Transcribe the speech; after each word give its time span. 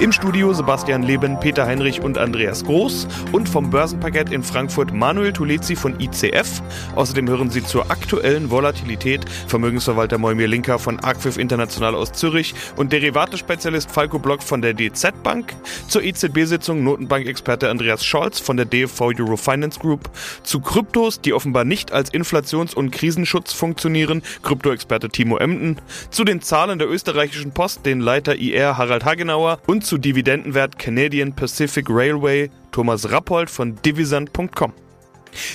Im 0.00 0.12
Studio 0.12 0.52
Sebastian 0.52 1.02
Leben, 1.02 1.40
Peter 1.40 1.66
Heinrich 1.66 2.00
und 2.00 2.18
Andreas 2.18 2.62
Groß 2.62 3.08
und 3.32 3.48
vom 3.48 3.68
Börsenparkett 3.68 4.30
in 4.30 4.44
Frankfurt 4.44 4.94
Manuel 4.94 5.32
Tulezi 5.32 5.74
von 5.74 5.98
ICF. 5.98 6.62
Außerdem 6.94 7.28
hören 7.28 7.50
Sie 7.50 7.64
zur 7.64 7.90
aktuellen 7.90 8.48
Volatilität 8.48 9.28
Vermögensverwalter 9.48 10.16
Moimir 10.18 10.46
Linker 10.46 10.78
von 10.78 11.00
Arquif 11.00 11.36
International 11.36 11.96
aus 11.96 12.12
Zürich 12.12 12.54
und 12.76 12.92
Derivate-Spezialist 12.92 13.90
Falco 13.90 14.20
Block 14.20 14.44
von 14.44 14.62
der 14.62 14.72
DZ 14.72 15.20
Bank. 15.24 15.56
Zur 15.88 16.04
EZB-Sitzung 16.04 16.84
Notenbankexperte 16.84 17.68
Andreas 17.68 18.04
Scholz 18.04 18.38
von 18.38 18.56
der 18.56 18.66
DFV 18.66 19.00
Eurofinance 19.18 19.80
Group. 19.80 20.10
Zu 20.44 20.60
Kryptos, 20.60 21.22
die 21.22 21.32
offenbar 21.32 21.64
nicht 21.64 21.90
als 21.90 22.14
Inflations- 22.14 22.72
und 22.72 22.92
Krisenschutz 22.92 23.52
funktionieren, 23.52 24.22
Krypto-Experte 24.44 25.08
Timo 25.08 25.38
Emden. 25.38 25.80
Zu 26.10 26.22
den 26.22 26.40
Zahlen 26.40 26.78
der 26.78 26.88
österreichischen 26.88 27.50
Post, 27.50 27.84
den 27.84 27.98
Leiter 27.98 28.36
IR 28.36 28.78
Harald 28.78 29.04
Hagenauer 29.04 29.58
und 29.66 29.87
zu 29.88 29.96
Dividendenwert 29.96 30.78
Canadian 30.78 31.34
Pacific 31.34 31.86
Railway 31.88 32.50
Thomas 32.72 33.10
Rappold 33.10 33.48
von 33.48 33.74
divisant.com. 33.76 34.74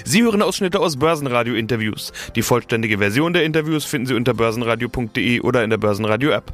Sie 0.06 0.24
hören 0.24 0.42
Ausschnitte 0.42 0.80
aus 0.80 0.98
Börsenradio-Interviews. 0.98 2.12
Die 2.36 2.42
vollständige 2.42 2.98
Version 2.98 3.34
der 3.34 3.44
Interviews 3.44 3.86
finden 3.86 4.08
Sie 4.08 4.16
unter 4.16 4.34
börsenradio.de 4.34 5.42
oder 5.42 5.64
in 5.64 5.70
der 5.70 5.78
Börsenradio-App. 5.78 6.52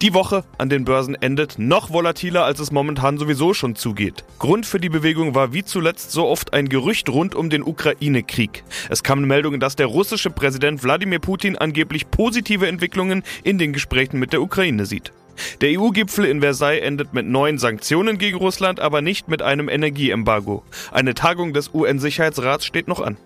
Die 0.00 0.14
Woche 0.14 0.44
an 0.56 0.70
den 0.70 0.86
Börsen 0.86 1.14
endet 1.14 1.58
noch 1.58 1.90
volatiler, 1.90 2.46
als 2.46 2.58
es 2.58 2.72
momentan 2.72 3.18
sowieso 3.18 3.52
schon 3.52 3.76
zugeht. 3.76 4.24
Grund 4.38 4.64
für 4.64 4.80
die 4.80 4.88
Bewegung 4.88 5.34
war 5.34 5.52
wie 5.52 5.62
zuletzt 5.62 6.10
so 6.10 6.26
oft 6.26 6.54
ein 6.54 6.70
Gerücht 6.70 7.10
rund 7.10 7.34
um 7.34 7.50
den 7.50 7.62
Ukraine-Krieg. 7.62 8.64
Es 8.88 9.02
kamen 9.02 9.26
Meldungen, 9.26 9.60
dass 9.60 9.76
der 9.76 9.88
russische 9.88 10.30
Präsident 10.30 10.82
Wladimir 10.82 11.18
Putin 11.18 11.58
angeblich 11.58 12.10
positive 12.10 12.66
Entwicklungen 12.66 13.24
in 13.44 13.58
den 13.58 13.74
Gesprächen 13.74 14.18
mit 14.18 14.32
der 14.32 14.40
Ukraine 14.40 14.86
sieht. 14.86 15.12
Der 15.60 15.78
EU-Gipfel 15.78 16.24
in 16.24 16.40
Versailles 16.40 16.82
endet 16.82 17.14
mit 17.14 17.26
neuen 17.26 17.58
Sanktionen 17.58 18.18
gegen 18.18 18.38
Russland, 18.38 18.80
aber 18.80 19.02
nicht 19.02 19.28
mit 19.28 19.42
einem 19.42 19.68
Energieembargo. 19.68 20.62
Eine 20.92 21.14
Tagung 21.14 21.52
des 21.52 21.72
UN-Sicherheitsrats 21.74 22.64
steht 22.64 22.88
noch 22.88 23.00
an. 23.00 23.16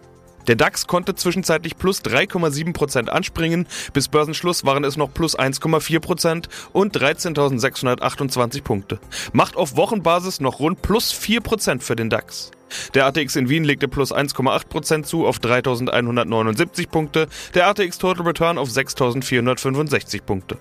Der 0.47 0.57
DAX 0.57 0.87
konnte 0.87 1.15
zwischenzeitlich 1.15 1.77
plus 1.79 2.03
3,7% 2.03 3.09
anspringen, 3.09 3.67
bis 3.93 4.09
Börsenschluss 4.09 4.65
waren 4.65 4.85
es 4.85 4.97
noch 4.97 5.13
plus 5.13 5.39
1,4% 5.39 6.49
und 6.73 6.97
13.628 6.97 8.63
Punkte. 8.63 8.99
Macht 9.33 9.57
auf 9.57 9.77
Wochenbasis 9.77 10.41
noch 10.41 10.61
rund 10.61 10.83
plus 10.83 11.13
4% 11.15 11.81
für 11.81 11.97
den 11.97 12.11
DAX. 12.11 12.51
Der 12.95 13.07
ATX 13.07 13.37
in 13.37 13.49
Wien 13.49 13.65
legte 13.65 13.89
plus 13.89 14.15
1,8% 14.15 15.05
zu 15.05 15.27
auf 15.27 15.39
3.179 15.39 16.89
Punkte, 16.89 17.29
der 17.55 17.69
ATX 17.69 17.99
Total 17.99 18.27
Return 18.27 18.59
auf 18.59 18.69
6.465 18.69 20.23
Punkte. 20.23 20.59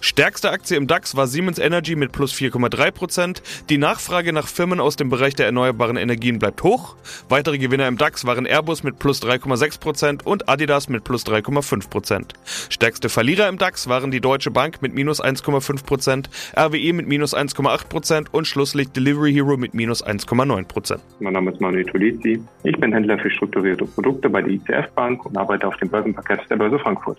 Stärkste 0.00 0.50
Aktie 0.50 0.76
im 0.76 0.86
DAX 0.86 1.16
war 1.16 1.26
Siemens 1.26 1.58
Energy 1.58 1.96
mit 1.96 2.12
plus 2.12 2.32
4,3%. 2.32 3.42
Die 3.68 3.78
Nachfrage 3.78 4.32
nach 4.32 4.46
Firmen 4.46 4.80
aus 4.80 4.96
dem 4.96 5.08
Bereich 5.08 5.34
der 5.34 5.46
erneuerbaren 5.46 5.96
Energien 5.96 6.38
bleibt 6.38 6.62
hoch. 6.62 6.96
Weitere 7.28 7.58
Gewinner 7.58 7.88
im 7.88 7.98
DAX 7.98 8.24
waren 8.24 8.46
Airbus 8.46 8.82
mit 8.82 8.98
plus 8.98 9.22
3,6% 9.22 10.22
und 10.22 10.48
Adidas 10.48 10.88
mit 10.88 11.04
plus 11.04 11.26
3,5%. 11.26 12.32
Stärkste 12.68 13.08
Verlierer 13.08 13.48
im 13.48 13.58
DAX 13.58 13.88
waren 13.88 14.10
die 14.10 14.20
Deutsche 14.20 14.50
Bank 14.50 14.82
mit 14.82 14.94
minus 14.94 15.22
1,5%, 15.22 16.26
RWE 16.56 16.92
mit 16.92 17.08
minus 17.08 17.34
1,8% 17.34 18.26
und 18.30 18.46
Schlusslicht 18.46 18.94
Delivery 18.94 19.32
Hero 19.32 19.56
mit 19.56 19.74
minus 19.74 20.04
1,9%. 20.04 20.98
Name 21.36 21.50
ist 21.50 21.60
Manuel 21.60 21.84
Tulisi. 21.84 22.42
Ich 22.62 22.80
bin 22.80 22.94
Händler 22.94 23.18
für 23.18 23.28
strukturierte 23.28 23.84
Produkte 23.84 24.30
bei 24.30 24.40
der 24.40 24.52
ICF 24.52 24.90
Bank 24.94 25.26
und 25.26 25.36
arbeite 25.36 25.68
auf 25.68 25.76
dem 25.76 25.90
Börsenparkett 25.90 26.48
der 26.48 26.56
Börse 26.56 26.78
Frankfurt 26.78 27.18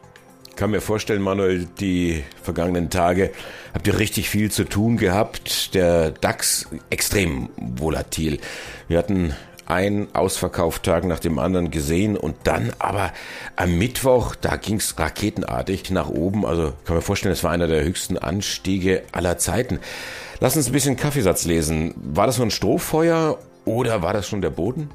kann 0.56 0.72
mir 0.72 0.82
vorstellen, 0.82 1.22
Manuel, 1.22 1.68
die 1.80 2.24
vergangenen 2.42 2.90
Tage 2.90 3.30
habt 3.76 3.86
ihr 3.86 4.00
richtig 4.00 4.28
viel 4.28 4.50
zu 4.50 4.64
tun 4.64 4.98
gehabt. 4.98 5.76
Der 5.76 6.10
DAX 6.10 6.68
extrem 6.90 7.50
volatil. 7.58 8.40
Wir 8.88 8.98
hatten 8.98 9.36
einen 9.68 10.08
Ausverkauftag 10.16 11.06
nach 11.06 11.20
dem 11.20 11.38
anderen 11.38 11.70
gesehen 11.70 12.18
und 12.18 12.36
dann 12.46 12.72
aber 12.80 13.14
am 13.56 13.78
Mittwoch, 13.78 14.34
da 14.34 14.56
ging 14.56 14.78
es 14.78 14.98
raketenartig 14.98 15.92
nach 15.92 16.10
oben. 16.10 16.44
Also 16.44 16.74
kann 16.86 16.96
mir 16.96 17.04
vorstellen, 17.04 17.34
es 17.34 17.44
war 17.44 17.52
einer 17.52 17.68
der 17.68 17.84
höchsten 17.84 18.18
Anstiege 18.18 19.04
aller 19.12 19.38
Zeiten. 19.38 19.80
Lass 20.40 20.56
uns 20.56 20.68
ein 20.68 20.74
bisschen 20.74 20.96
Kaffeesatz 20.96 21.46
lesen. 21.46 21.94
War 21.98 22.26
das 22.26 22.38
so 22.38 22.44
ein 22.44 22.50
Strohfeuer 22.52 23.38
oder 23.68 24.02
war 24.02 24.14
das 24.14 24.28
schon 24.28 24.42
der 24.42 24.50
Boden? 24.50 24.90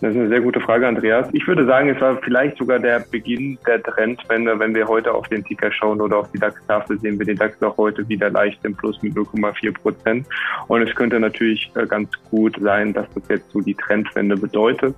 Das 0.00 0.12
ist 0.12 0.16
eine 0.16 0.28
sehr 0.28 0.40
gute 0.40 0.60
Frage, 0.60 0.86
Andreas. 0.86 1.28
Ich 1.32 1.44
würde 1.48 1.66
sagen, 1.66 1.88
es 1.88 2.00
war 2.00 2.16
vielleicht 2.18 2.56
sogar 2.56 2.78
der 2.78 3.00
Beginn 3.00 3.58
der 3.66 3.82
Trendwende. 3.82 4.56
Wenn 4.56 4.72
wir 4.72 4.86
heute 4.86 5.12
auf 5.12 5.26
den 5.26 5.42
Ticker 5.44 5.72
schauen 5.72 6.00
oder 6.00 6.18
auf 6.18 6.30
die 6.30 6.38
DAX-Tafel, 6.38 7.00
sehen 7.00 7.18
wir 7.18 7.26
den 7.26 7.36
DAX 7.36 7.60
auch 7.64 7.76
heute 7.76 8.08
wieder 8.08 8.30
leicht 8.30 8.64
im 8.64 8.76
Plus 8.76 9.02
mit 9.02 9.14
0,4 9.14 9.72
Prozent. 9.72 10.26
Und 10.68 10.82
es 10.82 10.94
könnte 10.94 11.18
natürlich 11.18 11.72
äh, 11.74 11.84
ganz 11.84 12.10
gut 12.30 12.56
sein, 12.60 12.92
dass 12.92 13.06
das 13.12 13.24
jetzt 13.28 13.50
so 13.50 13.60
die 13.60 13.74
Trendwende 13.74 14.36
bedeutet. 14.36 14.94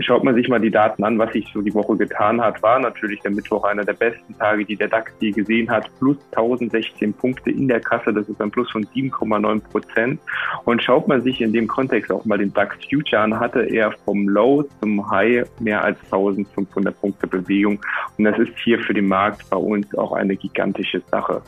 Schaut 0.00 0.24
man 0.24 0.34
sich 0.34 0.46
mal 0.48 0.60
die 0.60 0.70
Daten 0.70 1.04
an, 1.04 1.18
was 1.18 1.32
sich 1.32 1.50
so 1.54 1.62
die 1.62 1.72
Woche 1.72 1.96
getan 1.96 2.38
hat, 2.38 2.62
war 2.62 2.78
natürlich 2.78 3.20
der 3.20 3.30
Mittwoch 3.30 3.64
einer 3.64 3.84
der 3.84 3.94
besten 3.94 4.36
Tage, 4.36 4.66
die 4.66 4.76
der 4.76 4.88
DAX 4.88 5.10
je 5.20 5.30
gesehen 5.30 5.70
hat. 5.70 5.88
Plus 5.98 6.18
1016 6.32 7.14
Punkte 7.14 7.50
in 7.50 7.66
der 7.66 7.80
Kasse. 7.80 8.12
Das 8.12 8.28
ist 8.28 8.42
ein 8.42 8.50
Plus 8.50 8.70
von 8.70 8.84
7,9 8.84 9.62
Prozent. 9.70 10.20
Und 10.66 10.82
schaut 10.82 11.08
man 11.08 11.22
sich 11.22 11.40
in 11.40 11.54
dem 11.54 11.66
Kontext 11.66 12.12
auch 12.12 12.26
mal 12.26 12.36
den 12.36 12.52
DAX 12.52 12.76
Future 12.90 13.22
an, 13.22 13.40
hatte 13.40 13.62
er 13.62 13.92
vom 14.04 14.33
Low 14.34 14.64
zum 14.80 15.10
High 15.10 15.48
mehr 15.60 15.82
als 15.82 15.98
1500 16.04 17.00
Punkte 17.00 17.26
Bewegung. 17.26 17.80
Und 18.18 18.24
das 18.24 18.38
ist 18.38 18.52
hier 18.62 18.78
für 18.80 18.92
den 18.92 19.08
Markt 19.08 19.48
bei 19.48 19.56
uns 19.56 19.86
auch 19.96 20.12
eine 20.12 20.36
gigantische 20.36 21.00
Sache. 21.10 21.40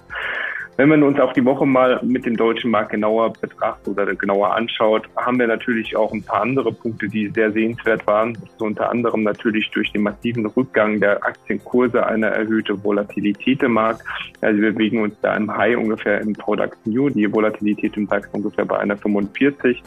Wenn 0.77 0.91
man 0.91 1.03
uns 1.03 1.19
auch 1.19 1.33
die 1.33 1.45
Woche 1.45 1.65
mal 1.65 1.99
mit 2.03 2.27
dem 2.27 2.37
deutschen 2.37 2.71
Markt 2.71 2.91
genauer 2.91 3.33
betrachtet 3.33 3.89
oder 3.89 4.15
genauer 4.15 4.55
anschaut, 4.55 5.09
haben 5.17 5.39
wir 5.39 5.47
natürlich 5.47 5.97
auch 5.97 6.13
ein 6.13 6.23
paar 6.23 6.43
andere 6.43 6.71
Punkte, 6.71 7.09
die 7.09 7.29
sehr 7.29 7.51
sehenswert 7.51 8.07
waren. 8.07 8.37
So 8.59 8.67
unter 8.67 8.91
anderem 8.91 9.23
natürlich 9.23 9.71
durch 9.71 9.91
den 9.93 10.03
massiven 10.03 10.45
Rückgang 10.45 11.01
der 11.01 11.25
Aktienkurse 11.25 12.07
eine 12.07 12.27
erhöhte 12.27 12.85
Volatilität 12.85 13.63
im 13.63 13.73
Markt. 13.73 14.03
Also 14.43 14.61
wir 14.61 14.73
bewegen 14.73 15.01
uns 15.01 15.19
da 15.23 15.35
im 15.35 15.57
High 15.57 15.79
ungefähr 15.79 16.21
im 16.21 16.35
Product 16.35 16.77
New, 16.85 17.09
die 17.09 17.33
Volatilität 17.33 17.97
im 17.97 18.07
DAX 18.07 18.29
ungefähr 18.33 18.67
bei 18.67 18.79
einer 18.79 18.99
45. 18.99 19.83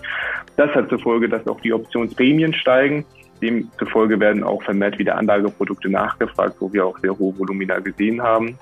Das 0.57 0.71
hat 0.71 0.89
zur 0.89 0.99
Folge, 0.99 1.29
dass 1.29 1.47
auch 1.47 1.61
die 1.61 1.71
Optionsprämien 1.71 2.53
steigen. 2.53 3.05
Demzufolge 3.41 4.19
werden 4.19 4.43
auch 4.43 4.61
vermehrt 4.63 4.99
wieder 4.99 5.17
Anlageprodukte 5.17 5.89
nachgefragt, 5.89 6.55
wo 6.59 6.71
wir 6.71 6.85
auch 6.85 6.97
sehr 6.99 7.17
hohe 7.17 7.37
Volumina 7.37 7.79
gesehen 7.79 8.21
haben. 8.21 8.57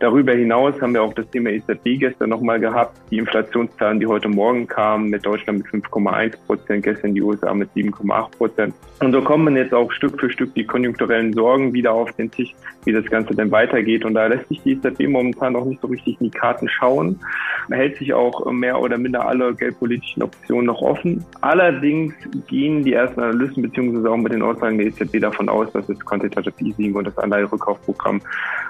Darüber 0.00 0.32
hinaus 0.32 0.80
haben 0.80 0.92
wir 0.94 1.02
auch 1.02 1.14
das 1.14 1.28
Thema 1.30 1.50
EZB 1.50 2.00
gestern 2.00 2.30
nochmal 2.30 2.58
gehabt. 2.58 2.96
Die 3.10 3.18
Inflationszahlen, 3.18 4.00
die 4.00 4.06
heute 4.06 4.28
Morgen 4.28 4.66
kamen, 4.66 5.08
mit 5.08 5.24
Deutschland 5.24 5.58
mit 5.72 5.84
5,1 5.84 6.34
Prozent, 6.46 6.82
gestern 6.82 7.14
die 7.14 7.22
USA 7.22 7.54
mit 7.54 7.70
7,8 7.76 8.36
Prozent. 8.36 8.74
Und 9.00 9.12
so 9.12 9.22
kommen 9.22 9.56
jetzt 9.56 9.72
auch 9.72 9.90
Stück 9.92 10.18
für 10.18 10.30
Stück 10.30 10.52
die 10.54 10.64
konjunkturellen 10.64 11.32
Sorgen 11.32 11.72
wieder 11.72 11.92
auf 11.92 12.10
den 12.12 12.30
Tisch, 12.30 12.54
wie 12.84 12.92
das 12.92 13.04
Ganze 13.06 13.34
denn 13.34 13.52
weitergeht. 13.52 14.04
Und 14.04 14.14
da 14.14 14.26
lässt 14.26 14.48
sich 14.48 14.60
die 14.62 14.72
EZB 14.72 15.08
momentan 15.08 15.52
noch 15.52 15.64
nicht 15.64 15.80
so 15.80 15.86
richtig 15.86 16.20
in 16.20 16.30
die 16.30 16.36
Karten 16.36 16.68
schauen. 16.68 17.20
Man 17.68 17.78
hält 17.78 17.96
sich 17.96 18.12
auch 18.12 18.50
mehr 18.50 18.80
oder 18.80 18.98
minder 18.98 19.26
alle 19.26 19.54
geldpolitischen 19.54 20.22
Optionen 20.24 20.66
noch 20.66 20.82
offen. 20.82 21.24
Allerdings 21.40 22.14
gehen 22.48 22.82
die 22.82 22.94
ersten 22.94 23.20
Analysten 23.20 23.62
beziehungsweise 23.62 24.10
auch 24.14 24.18
mit 24.22 24.32
den 24.32 24.42
Aussagen 24.42 24.78
der 24.78 24.86
EZB 24.86 25.20
davon 25.20 25.48
aus, 25.48 25.70
dass 25.72 25.86
das 25.86 25.98
Quantitative 26.00 26.54
Easing 26.60 26.94
und 26.94 27.06
das 27.06 27.18
Anleiherückkaufprogramm 27.18 28.20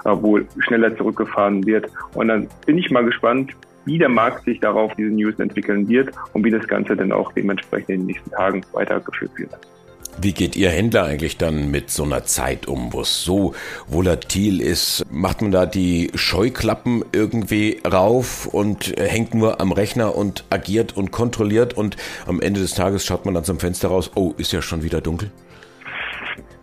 äh, 0.05 0.10
wohl 0.10 0.47
schneller 0.59 0.97
zurückgefahren 0.97 1.65
wird. 1.66 1.87
Und 2.15 2.28
dann 2.28 2.49
bin 2.66 2.78
ich 2.78 2.91
mal 2.91 3.05
gespannt, 3.05 3.53
wie 3.84 3.99
der 3.99 4.09
Markt 4.09 4.44
sich 4.44 4.60
darauf 4.60 4.94
diese 4.94 5.10
News 5.10 5.38
entwickeln 5.38 5.87
wird 5.88 6.10
und 6.32 6.44
wie 6.44 6.50
das 6.50 6.66
Ganze 6.66 6.97
dann 6.97 7.12
auch 7.12 7.32
dementsprechend 7.32 7.91
in 7.91 8.00
den 8.00 8.06
nächsten 8.06 8.31
Tagen 8.31 8.62
weitergeführt 8.72 9.32
wird. 9.37 9.50
Wie 10.20 10.32
geht 10.32 10.54
Ihr 10.54 10.70
Händler 10.70 11.04
eigentlich 11.04 11.38
dann 11.38 11.70
mit 11.70 11.91
so 11.91 12.05
einer 12.05 12.25
Zeit 12.25 12.66
um, 12.66 12.93
wo 12.93 13.00
es 13.00 13.25
so 13.25 13.55
volatil 13.88 14.61
ist? 14.61 15.05
Macht 15.11 15.43
man 15.43 15.50
da 15.50 15.66
die 15.66 16.11
Scheuklappen 16.14 17.05
irgendwie 17.12 17.81
rauf 17.84 18.46
und 18.46 18.94
hängt 18.96 19.34
nur 19.34 19.61
am 19.61 19.72
Rechner 19.72 20.14
und 20.14 20.44
agiert 20.50 20.96
und 20.96 21.11
kontrolliert 21.11 21.75
und 21.75 21.96
am 22.26 22.40
Ende 22.40 22.61
des 22.61 22.75
Tages 22.75 23.05
schaut 23.05 23.25
man 23.25 23.34
dann 23.34 23.44
zum 23.44 23.58
Fenster 23.58 23.88
raus, 23.88 24.12
oh, 24.14 24.34
ist 24.37 24.52
ja 24.52 24.62
schon 24.62 24.82
wieder 24.82 25.00
dunkel? 25.00 25.31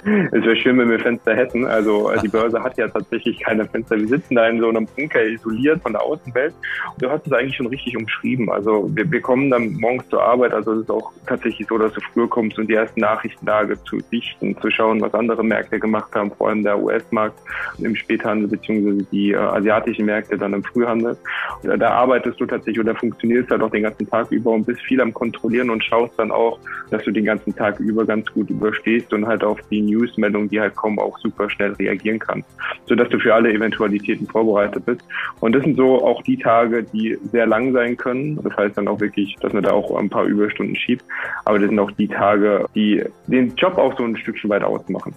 Es 0.31 0.43
wäre 0.43 0.55
schön, 0.55 0.77
wenn 0.79 0.89
wir 0.89 0.99
Fenster 0.99 1.35
hätten. 1.35 1.65
Also 1.65 2.11
äh, 2.11 2.19
die 2.21 2.27
Börse 2.27 2.61
hat 2.61 2.77
ja 2.77 2.87
tatsächlich 2.87 3.39
keine 3.39 3.65
Fenster. 3.65 3.97
Wir 3.97 4.07
sitzen 4.07 4.35
da 4.35 4.47
in 4.47 4.59
so 4.59 4.69
einem 4.69 4.87
Bunker 4.95 5.23
isoliert 5.23 5.81
von 5.81 5.93
der 5.93 6.01
Außenwelt. 6.01 6.53
Und 6.93 7.01
du 7.01 7.09
hast 7.09 7.27
es 7.27 7.33
eigentlich 7.33 7.55
schon 7.55 7.67
richtig 7.67 7.95
umschrieben. 7.97 8.49
Also 8.49 8.89
wir, 8.93 9.09
wir 9.11 9.21
kommen 9.21 9.49
dann 9.49 9.73
morgens 9.73 10.07
zur 10.09 10.23
Arbeit. 10.23 10.53
Also 10.53 10.73
es 10.73 10.81
ist 10.81 10.91
auch 10.91 11.11
tatsächlich 11.27 11.67
so, 11.67 11.77
dass 11.77 11.93
du 11.93 12.01
früher 12.13 12.27
kommst 12.27 12.57
und 12.57 12.67
die 12.67 12.73
ersten 12.73 13.01
Nachrichtenlage 13.01 13.81
zu 13.83 13.99
sichten, 14.11 14.57
zu 14.59 14.71
schauen, 14.71 15.01
was 15.01 15.13
andere 15.13 15.43
Märkte 15.43 15.79
gemacht 15.79 16.13
haben, 16.15 16.31
vor 16.31 16.49
allem 16.49 16.63
der 16.63 16.81
US-Markt 16.81 17.39
im 17.79 17.95
Späthandel 17.95 18.47
beziehungsweise 18.47 19.05
die 19.11 19.31
äh, 19.31 19.37
asiatischen 19.37 20.05
Märkte 20.05 20.37
dann 20.37 20.53
im 20.53 20.63
Frühhandel. 20.63 21.17
Da, 21.63 21.77
da 21.77 21.91
arbeitest 21.91 22.39
du 22.39 22.45
tatsächlich 22.45 22.79
oder 22.79 22.95
funktionierst 22.95 23.51
halt 23.51 23.61
auch 23.61 23.71
den 23.71 23.83
ganzen 23.83 24.09
Tag 24.09 24.31
über 24.31 24.51
und 24.51 24.65
bist 24.65 24.81
viel 24.81 25.01
am 25.01 25.13
Kontrollieren 25.13 25.69
und 25.69 25.83
schaust 25.83 26.17
dann 26.17 26.31
auch, 26.31 26.59
dass 26.89 27.03
du 27.03 27.11
den 27.11 27.25
ganzen 27.25 27.55
Tag 27.55 27.79
über 27.79 28.05
ganz 28.05 28.31
gut 28.33 28.49
überstehst 28.49 29.13
und 29.13 29.27
halt 29.27 29.43
auf 29.43 29.59
die 29.69 29.90
Newsmeldungen, 29.91 30.49
die 30.49 30.59
halt 30.59 30.75
kommen, 30.75 30.99
auch 30.99 31.17
super 31.19 31.49
schnell 31.49 31.73
reagieren 31.73 32.19
kannst, 32.19 32.49
sodass 32.87 33.09
du 33.09 33.19
für 33.19 33.33
alle 33.33 33.51
Eventualitäten 33.51 34.27
vorbereitet 34.27 34.85
bist. 34.85 35.01
Und 35.39 35.53
das 35.53 35.63
sind 35.63 35.77
so 35.77 36.03
auch 36.03 36.21
die 36.23 36.37
Tage, 36.37 36.83
die 36.83 37.17
sehr 37.31 37.45
lang 37.45 37.73
sein 37.73 37.97
können. 37.97 38.39
Das 38.43 38.55
heißt 38.57 38.77
dann 38.77 38.87
auch 38.87 38.99
wirklich, 38.99 39.35
dass 39.41 39.53
man 39.53 39.63
da 39.63 39.71
auch 39.71 39.95
ein 39.97 40.09
paar 40.09 40.25
Überstunden 40.25 40.75
schiebt. 40.75 41.03
Aber 41.45 41.59
das 41.59 41.69
sind 41.69 41.79
auch 41.79 41.91
die 41.91 42.07
Tage, 42.07 42.65
die 42.75 43.03
den 43.27 43.55
Job 43.55 43.77
auch 43.77 43.97
so 43.97 44.03
ein 44.03 44.17
Stückchen 44.17 44.49
weit 44.49 44.63
ausmachen. 44.63 45.13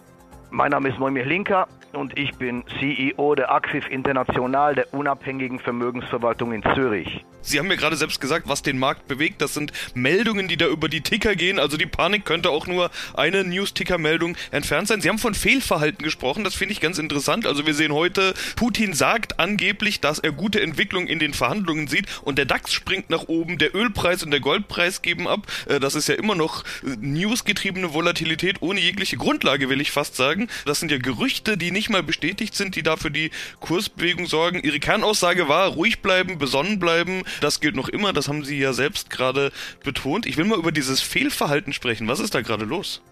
Mein 0.55 0.71
Name 0.71 0.89
ist 0.89 1.01
Noemir 1.01 1.25
Linker 1.25 1.67
und 1.95 2.17
ich 2.17 2.33
bin 2.37 2.63
CEO 2.79 3.35
der 3.35 3.51
Axif 3.51 3.89
International, 3.91 4.77
der 4.77 4.95
unabhängigen 4.95 5.59
Vermögensverwaltung 5.59 6.53
in 6.53 6.63
Zürich. 6.77 7.25
Sie 7.45 7.59
haben 7.59 7.69
mir 7.69 7.77
gerade 7.77 7.97
selbst 7.97 8.21
gesagt, 8.21 8.49
was 8.49 8.63
den 8.63 8.79
Markt 8.79 9.07
bewegt. 9.07 9.43
Das 9.43 9.53
sind 9.53 9.73
Meldungen, 9.95 10.49
die 10.49 10.57
da 10.57 10.67
über 10.67 10.89
die 10.89 11.03
Ticker 11.03 11.37
gehen. 11.37 11.59
Also 11.59 11.77
die 11.77 11.87
Panik 11.87 12.25
könnte 12.25 12.49
auch 12.51 12.67
nur 12.67 12.91
eine 13.15 13.45
News-Ticker-Meldung 13.45 14.37
entfernt 14.51 14.89
sein. 14.89 15.03
Sie 15.03 15.11
haben 15.11 15.19
von 15.19 15.35
Fehlverhalten 15.35 16.03
gesprochen. 16.03 16.43
Das 16.43 16.55
finde 16.55 16.73
ich 16.73 16.81
ganz 16.81 16.99
interessant. 16.99 17.47
Also 17.47 17.67
wir 17.67 17.75
sehen 17.75 17.93
heute, 17.93 18.33
Putin 18.57 18.95
sagt 18.95 19.39
angeblich, 19.39 20.01
dass 20.01 20.21
er 20.21 20.33
gute 20.33 20.63
Entwicklung 20.63 21.07
in 21.07 21.19
den 21.19 21.35
Verhandlungen 21.35 21.87
sieht 21.87 22.07
und 22.23 22.39
der 22.39 22.47
DAX 22.47 22.73
springt 22.73 23.11
nach 23.11 23.29
oben, 23.29 23.59
der 23.59 23.75
Ölpreis 23.75 24.23
und 24.23 24.31
der 24.31 24.41
Goldpreis 24.41 25.03
geben 25.03 25.29
ab. 25.29 25.47
Äh, 25.67 25.81
das 25.81 25.95
ist 25.97 26.09
ja 26.09 26.15
immer 26.15 26.35
noch 26.35 26.65
äh, 26.83 26.97
newsgetriebene 26.99 27.93
Volatilität 27.93 28.63
ohne 28.63 28.81
jegliche 28.81 29.19
Grundlage, 29.19 29.69
will 29.69 29.83
ich 29.83 29.91
fast 29.91 30.17
sagen. 30.17 30.44
Das 30.65 30.81
sind 30.81 30.91
ja 30.91 30.99
Gerüchte, 30.99 31.57
die 31.57 31.71
nicht 31.71 31.91
mal 31.91 32.03
bestätigt 32.03 32.55
sind, 32.55 32.77
die 32.77 32.83
da 32.83 32.97
für 32.97 33.11
die 33.11 33.31
Kursbewegung 33.61 34.27
sorgen. 34.27 34.61
Ihre 34.63 34.81
Kernaussage 34.81 35.49
war, 35.49 35.69
ruhig 35.69 36.01
bleiben, 36.01 36.39
besonnen 36.39 36.79
bleiben, 36.79 37.23
das 37.41 37.61
gilt 37.61 37.77
noch 37.77 37.89
immer, 37.89 38.13
das 38.13 38.29
haben 38.29 38.45
Sie 38.45 38.59
ja 38.59 38.73
selbst 38.73 39.11
gerade 39.11 39.53
betont. 39.83 40.27
Ich 40.27 40.37
will 40.37 40.45
mal 40.45 40.59
über 40.59 40.73
dieses 40.73 41.01
Fehlverhalten 41.01 41.73
sprechen. 41.73 42.09
Was 42.09 42.21
ist 42.21 42.35
da 42.35 42.41
gerade 42.41 42.65
los? 42.65 43.03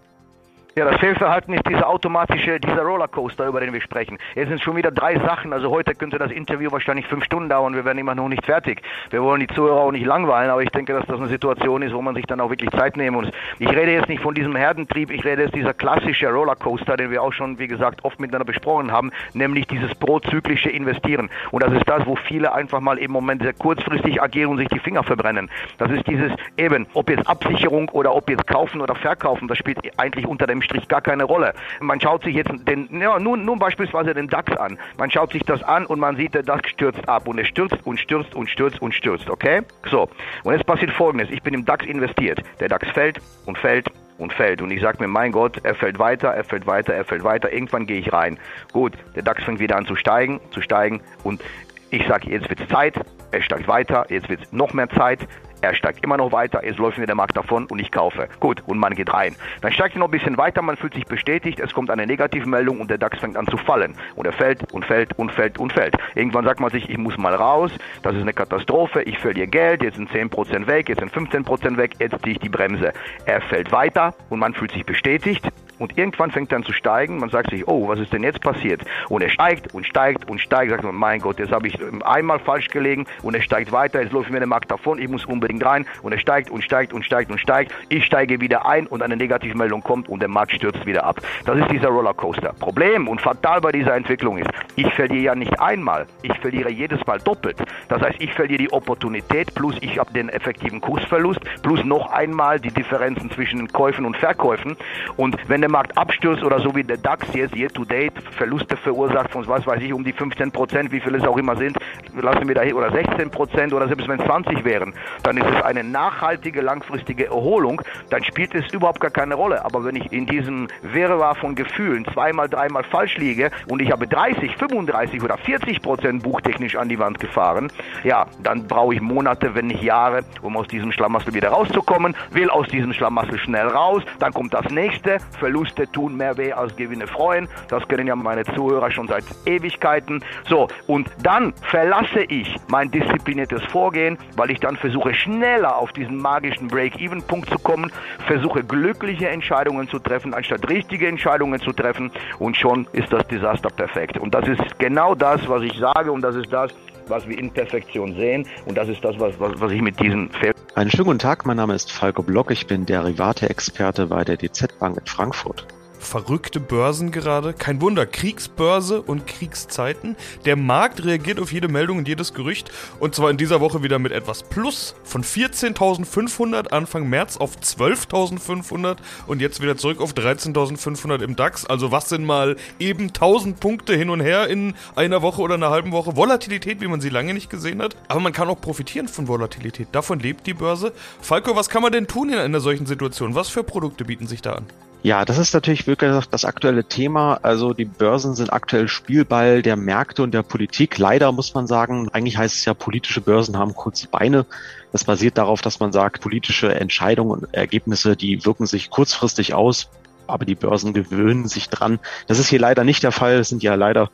Ja, 0.75 0.87
das 0.87 0.99
Fehlverhalten 1.01 1.53
ist 1.53 1.69
dieser 1.69 1.87
automatische, 1.87 2.59
dieser 2.59 2.81
Rollercoaster, 2.81 3.47
über 3.47 3.61
den 3.61 3.75
wir 3.75 3.83
sprechen. 3.83 4.17
Es 4.35 4.49
sind 4.49 4.63
schon 4.63 4.75
wieder 4.75 4.91
drei 4.91 5.19
Sachen. 5.19 5.53
Also 5.53 5.69
heute 5.69 5.95
könnte 5.95 6.19
das 6.19 6.31
Interview 6.31 6.73
wahrscheinlich 6.73 7.07
fünf 7.07 7.25
Stunden 7.25 7.51
dauern. 7.51 7.75
Wir 7.75 7.85
werden 7.85 7.99
immer 7.99 8.15
noch 8.15 8.31
nicht 8.31 8.47
fertig. 8.47 8.81
Wir 9.11 9.23
wollen 9.23 9.41
die 9.41 9.49
Zuhörer 9.49 9.83
auch 9.83 9.93
nicht 9.93 10.07
langweilen, 10.07 10.51
aber 10.51 10.63
ich 10.63 10.71
denke, 10.71 10.95
dass 10.95 11.05
das 11.05 11.19
eine 11.19 11.29
Situation 11.29 11.83
ist, 11.83 11.93
wo 11.93 12.01
man 12.01 12.15
sich 12.15 12.25
dann 12.25 12.41
auch 12.41 12.49
wirklich 12.49 12.71
Zeit 12.71 12.97
nehmen 12.97 13.17
muss. 13.17 13.29
Ich 13.59 13.69
rede 13.69 13.93
jetzt 13.93 14.09
nicht 14.09 14.23
von 14.23 14.35
diesem 14.35 14.57
Herdentrieb, 14.57 15.11
ich 15.11 15.23
rede 15.27 15.43
jetzt 15.43 15.55
dieser 15.55 15.75
klassische 15.75 16.31
Rollercoaster, 16.31 16.97
den 16.97 17.11
wir 17.11 17.23
auch 17.23 17.35
schon, 17.35 17.59
wie 17.59 17.69
gesagt, 17.69 18.03
oft 18.03 18.19
miteinander 18.19 18.47
besprochen 18.47 18.91
haben, 18.91 19.13
nämlich 19.35 19.67
dieses 19.67 19.95
prozyklische 19.97 20.71
Investieren. 20.71 21.29
Und 21.51 21.63
das 21.63 21.75
ist 21.75 21.87
das, 21.87 22.07
wo 22.07 22.17
viele 22.17 22.51
einfach 22.51 22.81
mal 22.81 22.97
im 22.97 23.11
Moment 23.11 23.43
sehr 23.43 23.53
kurzfristig 23.53 24.23
agieren 24.23 24.53
und 24.53 24.57
sich 24.57 24.69
die 24.69 24.79
Finger 24.79 25.03
verbrennen. 25.03 25.51
Das 25.77 25.91
ist 25.91 26.07
dieses 26.07 26.33
eben, 26.57 26.87
ob 26.95 27.11
jetzt 27.11 27.29
Absicherung 27.29 27.91
oder 27.91 28.15
ob 28.15 28.31
jetzt 28.31 28.47
kaufen 28.47 28.81
oder 28.81 28.95
verkaufen, 28.95 29.49
das 29.49 29.59
spielt 29.59 29.79
eigentlich 29.99 30.27
unter 30.27 30.47
dem 30.47 30.62
Strich 30.63 30.89
gar 30.89 31.01
keine 31.01 31.25
Rolle. 31.25 31.55
Man 31.81 32.01
schaut 32.01 32.23
sich 32.23 32.35
jetzt 32.35 32.51
den, 32.67 32.89
ja, 33.01 33.19
nun, 33.19 33.45
nun 33.45 33.59
beispielsweise 33.59 34.15
den 34.15 34.29
DAX 34.29 34.57
an. 34.57 34.79
Man 34.99 35.11
schaut 35.11 35.33
sich 35.33 35.43
das 35.43 35.63
an 35.63 35.87
und 35.87 36.01
man 36.01 36.17
sieht, 36.17 36.35
der 36.35 36.43
DAX 36.43 36.71
stürzt 36.71 37.09
ab 37.09 37.29
und 37.29 37.39
er 37.39 37.45
stürzt 37.45 37.79
und 37.85 37.99
stürzt 37.99 38.35
und 38.35 38.49
stürzt 38.49 38.81
und 38.81 38.95
stürzt, 38.95 39.31
okay? 39.31 39.63
So, 39.91 40.09
und 40.45 40.53
jetzt 40.53 40.67
passiert 40.67 40.93
folgendes. 40.93 41.31
Ich 41.31 41.43
bin 41.43 41.55
im 41.55 41.65
DAX 41.65 41.85
investiert. 41.87 42.43
Der 42.61 42.69
DAX 42.69 42.89
fällt 42.91 43.21
und 43.47 43.59
fällt 43.59 43.91
und 44.19 44.33
fällt. 44.33 44.63
Und 44.63 44.71
ich 44.71 44.81
sage 44.81 44.99
mir, 45.01 45.09
mein 45.09 45.33
Gott, 45.33 45.61
er 45.63 45.75
fällt 45.75 45.99
weiter, 45.99 46.29
er 46.29 46.45
fällt 46.45 46.67
weiter, 46.67 46.95
er 46.95 47.05
fällt 47.05 47.25
weiter. 47.25 47.53
Irgendwann 47.53 47.87
gehe 47.87 47.99
ich 47.99 48.13
rein. 48.13 48.39
Gut, 48.73 48.93
der 49.15 49.23
DAX 49.23 49.43
fängt 49.45 49.59
wieder 49.59 49.77
an 49.77 49.87
zu 49.87 49.97
steigen, 49.97 50.41
zu 50.51 50.63
steigen. 50.63 51.01
Und 51.25 51.43
ich 51.93 52.07
sage, 52.09 52.31
jetzt 52.31 52.49
wird 52.49 52.61
es 52.61 52.69
Zeit. 52.69 52.95
Er 53.31 53.43
steigt 53.43 53.69
weiter, 53.69 54.07
jetzt 54.09 54.29
wird 54.29 54.43
es 54.43 54.53
noch 54.53 54.73
mehr 54.73 54.89
Zeit. 54.89 55.29
Er 55.61 55.75
steigt 55.75 56.03
immer 56.03 56.17
noch 56.17 56.33
weiter, 56.33 56.65
jetzt 56.65 56.79
läuft 56.79 56.99
mir 56.99 57.07
der 57.07 57.15
Markt 57.15 57.37
davon 57.37 57.67
und 57.67 57.79
ich 57.79 57.93
kaufe. 57.93 58.29
Gut, 58.41 58.63
und 58.67 58.79
man 58.79 58.95
geht 58.95 59.13
rein. 59.13 59.37
Dann 59.61 59.73
steigt 59.73 59.95
er 59.95 60.01
noch 60.01 60.09
ein 60.09 60.11
bisschen 60.11 60.37
weiter, 60.37 60.61
man 60.61 60.77
fühlt 60.77 60.95
sich 60.95 61.05
bestätigt, 61.05 61.61
es 61.61 61.73
kommt 61.73 61.91
eine 61.91 62.05
Negativmeldung 62.05 62.81
und 62.81 62.91
der 62.91 62.99
DAX 62.99 63.21
fängt 63.21 63.37
an 63.37 63.47
zu 63.47 63.57
fallen. 63.59 63.95
Und 64.17 64.27
er 64.27 64.33
fällt 64.33 64.73
und 64.73 64.85
fällt 64.85 65.17
und 65.19 65.31
fällt 65.31 65.59
und 65.59 65.73
fällt. 65.73 65.95
Irgendwann 66.17 66.45
sagt 66.45 66.59
man 66.59 66.71
sich, 66.71 66.89
ich 66.91 66.99
muss 66.99 67.17
mal 67.17 67.35
raus, 67.35 67.71
das 68.03 68.15
ist 68.15 68.23
eine 68.23 68.33
Katastrophe, 68.33 69.03
ich 69.03 69.19
verliere 69.19 69.47
Geld, 69.47 69.83
jetzt 69.83 69.97
sind 69.97 70.11
10% 70.11 70.67
weg, 70.67 70.89
jetzt 70.89 70.99
sind 70.99 71.13
15% 71.13 71.77
weg, 71.77 71.93
jetzt 72.01 72.17
ziehe 72.25 72.33
ich 72.33 72.41
die 72.41 72.49
Bremse. 72.49 72.93
Er 73.27 73.41
fällt 73.43 73.71
weiter 73.71 74.15
und 74.31 74.41
man 74.41 74.55
fühlt 74.55 74.73
sich 74.73 74.85
bestätigt 74.85 75.47
und 75.83 75.99
irgendwann 75.99 76.31
fängt 76.31 76.53
an 76.53 76.63
zu 76.65 76.73
steigen. 76.73 77.19
Man 77.19 77.31
sagt 77.31 77.51
sich, 77.51 77.67
oh, 77.67 77.89
was 77.89 77.99
ist 77.99 78.13
denn 78.13 78.23
jetzt 78.23 78.41
passiert? 78.41 78.83
Und 79.09 79.23
er 79.23 79.29
steigt 79.29 79.75
und 79.75 79.87
steigt 79.87 80.31
und 80.31 80.41
steigt. 80.41 80.71
Sagt 80.71 80.85
man, 80.85 80.95
mein 80.95 81.21
Gott, 81.21 81.39
jetzt 81.39 81.53
habe 81.53 81.67
ich 81.69 81.79
einmal 82.05 82.39
falsch 82.39 82.69
gelegen 82.69 83.07
und 83.23 83.35
er 83.35 83.43
steigt 83.43 83.73
weiter. 83.73 84.01
Jetzt 84.01 84.13
läuft 84.13 84.31
mir 84.31 84.39
der 84.39 84.49
Markt 84.49 84.71
davon. 84.71 84.99
Ich 84.99 85.09
muss 85.09 85.25
unbedingt 85.25 85.65
rein. 85.65 85.87
Und 86.03 86.13
er 86.13 86.19
steigt 86.19 86.51
und 86.51 86.63
steigt 86.63 86.93
und 86.93 87.05
steigt 87.05 87.31
und 87.31 87.39
steigt. 87.39 87.75
Ich 87.89 88.05
steige 88.05 88.41
wieder 88.41 88.67
ein 88.67 88.87
und 88.87 89.03
eine 89.03 89.17
Negativmeldung 89.17 89.83
kommt 89.83 90.09
und 90.09 90.21
der 90.21 90.29
Markt 90.29 90.53
stürzt 90.53 90.87
wieder 90.87 91.05
ab. 91.05 91.21
Das 91.45 91.59
ist 91.59 91.71
dieser 91.71 91.89
Rollercoaster. 91.89 92.55
Problem 92.61 93.09
und 93.09 93.21
fatal 93.21 93.61
bei 93.61 93.73
dieser 93.73 93.95
Entwicklung 93.95 94.39
ist, 94.39 94.51
ich 94.77 94.93
verliere 94.95 95.23
ja 95.23 95.35
nicht 95.35 95.61
einmal. 95.61 96.07
Ich 96.23 96.37
verliere 96.39 96.71
jedes 96.71 97.05
Mal 97.07 97.19
doppelt. 97.19 97.57
Das 97.89 98.01
heißt, 98.01 98.21
ich 98.21 98.33
verliere 98.33 98.59
die 98.59 98.73
Opportunität 98.73 99.55
plus 99.55 99.77
ich 99.81 99.99
habe 99.99 100.13
den 100.13 100.29
effektiven 100.29 100.81
Kursverlust 100.81 101.41
plus 101.63 101.85
noch 101.85 102.13
einmal 102.13 102.61
die 102.61 102.71
Differenzen 102.71 103.31
zwischen 103.31 103.69
Käufen 103.69 104.05
und 104.05 104.17
Verkäufen. 104.17 104.77
Und 105.17 105.37
wenn 105.49 105.61
der 105.61 105.71
Markt 105.73 105.97
abstürzt 105.99 106.45
oder 106.45 106.61
so 106.61 106.75
wie 106.77 106.85
der 106.85 106.99
DAX 106.99 107.27
jetzt 107.35 107.57
year 107.57 107.69
to 107.69 107.85
date 107.85 108.13
Verluste 108.37 108.77
verursacht 108.77 109.31
von 109.31 109.47
was 109.49 109.67
weiß 109.67 109.83
ich 109.83 109.93
um 109.93 110.05
die 110.05 110.13
15 110.13 110.53
Prozent, 110.53 110.93
wie 110.93 111.01
viele 111.01 111.19
es 111.19 111.25
auch 111.25 111.37
immer 111.37 111.57
sind, 111.57 111.77
lassen 112.21 112.47
wir 112.47 112.55
da 112.55 112.63
oder 112.63 112.93
16 112.93 113.31
Prozent 113.31 113.73
oder 113.73 113.89
selbst 113.89 114.07
wenn 114.07 114.21
es 114.21 114.27
20 114.27 114.65
wären, 114.65 114.95
dann 115.23 115.37
ist 115.37 115.47
es 115.49 115.63
eine 115.63 115.83
nachhaltige, 115.83 116.61
langfristige 116.61 117.27
Erholung, 117.27 117.83
dann 118.11 118.23
spielt 118.23 118.55
es 118.55 118.73
überhaupt 118.73 119.01
gar 119.01 119.11
keine 119.11 119.35
Rolle. 119.35 119.65
Aber 119.65 119.85
wenn 119.85 119.97
ich 119.97 120.13
in 120.13 120.27
diesem 120.27 120.69
Wirrwarr 120.83 121.35
von 121.35 121.55
Gefühlen 121.55 122.05
zweimal, 122.13 122.49
dreimal 122.49 122.85
falsch 122.85 123.17
liege 123.17 123.51
und 123.69 123.81
ich 123.81 123.91
habe 123.91 124.07
30, 124.07 124.57
35 124.57 125.23
oder 125.23 125.39
40 125.39 125.83
Prozent 125.83 126.23
buchtechnisch 126.23 126.77
an 126.77 126.89
die 126.89 126.99
Wand 126.99 127.19
gefahren, 127.19 127.73
ja, 128.05 128.27
dann 128.43 128.69
brauche 128.69 128.95
ich 128.95 129.01
Monate, 129.01 129.55
wenn 129.55 129.69
nicht 129.69 129.83
Jahre, 129.83 130.23
um 130.43 130.57
aus 130.57 130.69
diesem 130.69 130.93
Schlamassel 130.93 131.35
wieder 131.35 131.49
rauszukommen, 131.49 132.15
will 132.31 132.51
aus 132.51 132.69
diesem 132.69 132.93
Schlamassel 132.93 133.39
schnell 133.39 133.69
raus, 133.69 134.03
dann 134.19 134.33
kommt 134.33 134.53
das 134.53 134.71
nächste, 134.71 135.19
Verlust 135.39 135.52
Verluste 135.53 135.87
tun 135.93 136.17
mehr 136.17 136.39
weh 136.39 136.51
als 136.51 136.75
Gewinne 136.77 137.07
freuen. 137.07 137.47
Das 137.69 137.87
kennen 137.87 138.07
ja 138.07 138.17
meine 138.17 138.43
Zuhörer 138.45 138.91
schon 138.91 139.07
seit 139.07 139.25
Ewigkeiten. 139.45 140.25
So, 140.49 140.67
und 140.87 141.11
dann 141.23 141.53
verlasse 141.61 142.23
ich 142.23 142.57
mein 142.69 142.91
diszipliniertes 142.91 143.63
Vorgehen, 143.65 144.17
weil 144.35 144.51
ich 144.51 144.61
dann 144.61 144.77
versuche, 144.77 145.13
schneller 145.13 145.77
auf 145.77 145.93
diesen 145.93 146.17
magischen 146.17 146.69
Break-Even-Punkt 146.69 147.51
zu 147.51 147.59
kommen, 147.59 147.93
versuche 148.27 148.65
glückliche 148.65 149.29
Entscheidungen 149.29 149.89
zu 149.89 149.99
treffen, 149.99 150.33
anstatt 150.33 150.67
richtige 150.71 151.07
Entscheidungen 151.07 151.61
zu 151.61 151.73
treffen. 151.73 152.11
Und 152.39 152.57
schon 152.57 152.89
ist 152.93 153.13
das 153.13 153.27
Desaster 153.29 153.69
perfekt. 153.69 154.17
Und 154.17 154.35
das 154.35 154.49
ist 154.49 154.79
genau 154.79 155.15
das, 155.15 155.47
was 155.51 155.63
ich 155.65 155.79
sage 155.79 156.11
und 156.11 156.23
das 156.23 156.35
ist 156.35 156.51
das, 156.51 156.73
was 157.09 157.27
wir 157.29 157.39
in 157.39 157.51
Perfektion 157.51 158.15
sehen. 158.15 158.47
Und 158.67 158.77
das 158.77 158.89
ist 158.89 159.05
das, 159.05 159.19
was, 159.19 159.39
was, 159.39 159.61
was 159.61 159.73
ich 159.73 159.83
mit 159.83 159.99
diesen 160.01 160.31
Fehl 160.31 160.53
einen 160.75 160.91
schönen 160.91 161.05
guten 161.05 161.19
Tag, 161.19 161.45
mein 161.45 161.59
Name 161.59 161.75
ist 161.75 161.93
Falco 161.93 162.23
Block, 162.23 162.51
ich 162.51 162.67
bin 162.67 162.87
Derivate-Experte 162.87 164.07
bei 164.07 164.25
der 164.25 164.39
DZ 164.39 164.79
Bank 164.79 164.97
in 164.99 165.07
Frankfurt 165.07 165.67
verrückte 166.03 166.61
Börsen 166.61 167.11
gerade. 167.11 167.53
Kein 167.53 167.81
Wunder, 167.81 168.07
Kriegsbörse 168.07 169.01
und 169.01 169.27
Kriegszeiten. 169.27 170.17
Der 170.45 170.57
Markt 170.57 171.05
reagiert 171.05 171.41
auf 171.41 171.53
jede 171.53 171.69
Meldung 171.69 171.99
und 171.99 172.09
jedes 172.09 172.35
Gerücht. 172.35 172.71
Und 173.01 173.15
zwar 173.15 173.31
in 173.31 173.37
dieser 173.37 173.61
Woche 173.61 173.83
wieder 173.83 173.99
mit 173.99 174.13
etwas 174.13 174.43
Plus 174.43 174.95
von 175.05 175.25
14.500 175.25 176.69
Anfang 176.69 177.09
März 177.09 177.37
auf 177.37 177.57
12.500 177.57 178.97
und 179.27 179.41
jetzt 179.41 179.63
wieder 179.63 179.77
zurück 179.77 180.01
auf 180.01 180.13
13.500 180.13 181.23
im 181.23 181.37
DAX. 181.37 181.67
Also 181.67 181.93
was 181.93 182.09
sind 182.09 182.25
mal 182.25 182.57
eben 182.79 183.09
1000 183.09 183.61
Punkte 183.61 183.95
hin 183.95 184.11
und 184.11 184.21
her 184.21 184.49
in 184.49 184.75
einer 184.97 185.23
Woche 185.23 185.41
oder 185.41 185.55
einer 185.55 185.71
halben 185.71 185.93
Woche. 185.93 186.17
Volatilität, 186.17 186.81
wie 186.81 186.89
man 186.89 187.01
sie 187.01 187.09
lange 187.09 187.35
nicht 187.35 187.51
gesehen 187.51 187.81
hat. 187.83 187.97
Aber 188.09 188.21
man 188.21 188.33
kann 188.33 188.49
auch 188.49 188.61
profitieren 188.61 189.09
von 189.09 189.29
Volatilität. 189.29 189.89
Davon 189.93 190.21
lebt 190.21 190.47
die 190.47 190.55
Börse. 190.55 190.93
Falco, 191.21 191.57
was 191.57 191.71
kann 191.71 191.83
man 191.83 191.93
denn 191.93 192.07
tun 192.07 192.31
in 192.31 192.39
einer 192.39 192.61
solchen 192.61 192.87
Situation? 192.87 193.35
Was 193.35 193.49
für 193.49 193.63
Produkte 193.63 194.05
bieten 194.05 194.27
sich 194.27 194.43
da 194.43 194.55
an? 194.55 194.67
Ja, 195.05 195.25
das 195.25 195.39
ist 195.39 195.53
natürlich 195.53 195.89
wirklich 195.89 196.13
das 196.31 196.45
aktuelle 196.45 196.85
Thema. 196.85 197.41
Also 197.43 197.73
die 197.73 197.85
Börsen 197.85 198.37
sind 198.37 198.53
aktuell 198.53 198.87
Spielball 198.87 199.61
der 199.61 199.75
Märkte 199.75 200.23
und 200.23 200.33
der 200.33 200.45
Politik. 200.45 200.97
Leider 200.97 201.33
muss 201.33 201.55
man 201.55 201.67
sagen, 201.67 202.09
eigentlich 202.13 202.39
heißt 202.39 202.55
es 202.55 202.65
ja, 202.65 202.73
politische 202.73 203.21
Börsen 203.21 203.59
haben 203.59 203.75
kurze 203.75 204.07
Beine. 204.07 204.47
Das 204.93 205.03
basiert 205.03 205.39
darauf, 205.39 205.61
dass 205.61 205.81
man 205.81 205.93
sagt, 205.93 206.21
politische 206.21 206.73
Entscheidungen 206.73 207.33
und 207.33 207.53
Ergebnisse, 207.53 208.17
die 208.17 208.45
wirken 208.45 208.67
sich 208.67 208.91
kurzfristig 208.91 209.55
aus, 209.55 209.89
aber 210.29 210.45
die 210.45 210.55
Börsen 210.55 210.93
gewöhnen 210.93 211.49
sich 211.49 211.69
dran. 211.69 211.99
Das 212.29 212.39
ist 212.39 212.49
hier 212.49 212.61
leider 212.61 212.85
nicht 212.85 213.03
der 213.03 213.13
Fall. 213.13 213.35
Es 213.35 213.49
sind 213.49 213.65
ja 213.65 213.75
leider 213.75 214.09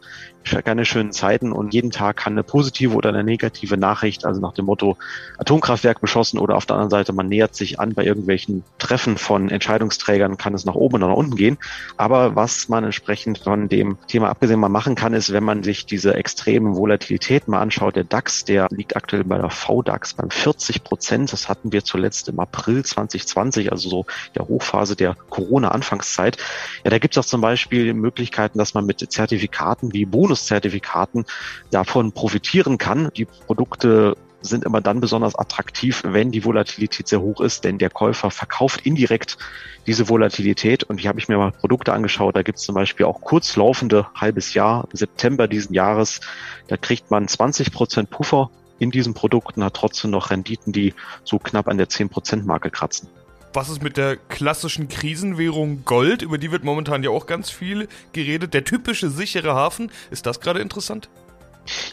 keine 0.45 0.85
schönen 0.85 1.13
Zeiten 1.13 1.53
und 1.53 1.75
jeden 1.75 1.91
Tag 1.91 2.17
kann 2.17 2.33
eine 2.33 2.43
positive 2.43 2.95
oder 2.95 3.11
eine 3.11 3.25
negative 3.25 3.77
Nachricht, 3.77 4.25
also 4.25 4.41
nach 4.41 4.55
dem 4.55 4.65
Motto 4.65 4.97
Atomkraftwerk 5.39 6.01
beschossen 6.01 6.39
oder 6.39 6.57
auf 6.57 6.67
der 6.67 6.77
anderen 6.77 6.91
Seite 6.91 7.13
man 7.13 7.29
nähert 7.29 7.55
sich 7.55 7.79
an 7.81 7.95
bei 7.95 8.05
irgendwelchen 8.05 8.65
Treffen 8.79 9.19
von 9.19 9.51
Entscheidungsträgern, 9.51 10.37
kann 10.37 10.55
es 10.55 10.65
nach 10.65 10.75
oben 10.75 10.97
oder 10.97 11.09
nach 11.09 11.17
unten 11.17 11.37
gehen. 11.37 11.59
Aber 11.97 12.35
was 12.35 12.69
man 12.69 12.85
entsprechend 12.85 13.39
von 13.39 13.69
dem 13.69 13.99
Thema 14.07 14.31
abgesehen 14.31 14.61
mal 14.61 14.69
machen 14.69 14.95
kann, 14.95 15.13
ist, 15.13 15.33
wenn 15.33 15.45
man 15.45 15.63
sich 15.63 15.85
diese 15.87 16.15
extremen 16.15 16.77
Volatilitäten 16.77 17.51
mal 17.51 17.61
anschaut, 17.61 17.97
der 17.97 18.05
DAX, 18.05 18.45
der 18.45 18.69
liegt 18.71 18.97
aktuell 18.97 19.25
bei 19.25 19.39
der 19.39 19.51
VDAX 19.51 20.15
beim 20.15 20.31
40 20.31 20.83
Prozent. 20.83 21.33
Das 21.33 21.49
hatten 21.49 21.73
wir 21.73 21.85
zuletzt 21.85 22.29
im 22.29 22.41
April 22.41 22.85
2020, 22.85 23.71
also 23.71 23.89
so 23.89 24.07
der 24.35 24.49
Hochphase 24.49 24.97
der 24.97 25.15
Corona-Anfangszeit. 25.29 26.39
Ja, 26.85 26.91
da 26.91 26.99
gibt 26.99 27.15
es 27.15 27.19
auch 27.19 27.29
zum 27.29 27.41
Beispiel 27.41 27.93
Möglichkeiten, 27.93 28.59
dass 28.59 28.75
man 28.75 28.87
mit 28.87 28.99
Zertifikaten 29.11 29.93
wie 29.93 30.07
Bonus 30.07 30.28
Bonuszertifikaten 30.29 31.25
davon 31.71 32.13
profitieren 32.13 32.77
kann. 32.77 33.11
Die 33.17 33.25
Produkte 33.25 34.15
sind 34.41 34.65
immer 34.65 34.81
dann 34.81 35.01
besonders 35.01 35.35
attraktiv, 35.35 36.03
wenn 36.05 36.31
die 36.31 36.45
Volatilität 36.45 37.09
sehr 37.09 37.21
hoch 37.21 37.41
ist, 37.41 37.65
denn 37.65 37.79
der 37.79 37.91
Käufer 37.91 38.31
verkauft 38.31 38.83
indirekt 38.87 39.39
diese 39.87 40.09
Volatilität. 40.09 40.85
Und 40.85 41.01
hier 41.01 41.09
habe 41.09 41.19
ich 41.19 41.29
mir 41.29 41.39
mal 41.39 41.51
Produkte 41.51 41.93
angeschaut. 41.93 42.37
Da 42.37 42.43
gibt 42.43 42.59
es 42.59 42.65
zum 42.65 42.75
Beispiel 42.75 43.07
auch 43.07 43.21
kurzlaufende 43.21 44.07
halbes 44.15 44.55
Jahr, 44.55 44.87
September 44.93 45.49
diesen 45.49 45.75
Jahres. 45.75 46.21
Da 46.69 46.77
kriegt 46.77 47.11
man 47.11 47.27
20 47.27 47.73
Prozent 47.73 48.11
Puffer 48.11 48.51
in 48.79 48.91
diesen 48.91 49.15
Produkten, 49.15 49.65
hat 49.65 49.75
trotzdem 49.75 50.13
noch 50.13 50.31
Renditen, 50.31 50.73
die 50.73 50.95
so 51.25 51.39
knapp 51.39 51.67
an 51.67 51.79
der 51.79 51.89
10 51.89 52.11
Prozent 52.11 52.47
Marke 52.47 52.71
kratzen. 52.71 53.09
Was 53.55 53.71
ist 53.71 53.83
mit 53.83 53.97
der 53.97 54.17
klassischen 54.17 54.89
Krisenwährung 54.89 55.85
Gold? 55.85 56.23
Über 56.23 56.37
die 56.37 56.53
wird 56.53 56.65
momentan 56.65 57.03
ja 57.03 57.11
auch 57.11 57.27
ganz 57.27 57.51
viel 57.51 57.89
geredet. 58.13 58.53
Der 58.53 58.65
typische 58.65 59.09
sichere 59.09 59.55
Hafen, 59.55 59.91
ist 60.11 60.27
das 60.27 60.41
gerade 60.41 60.61
interessant? 60.61 61.09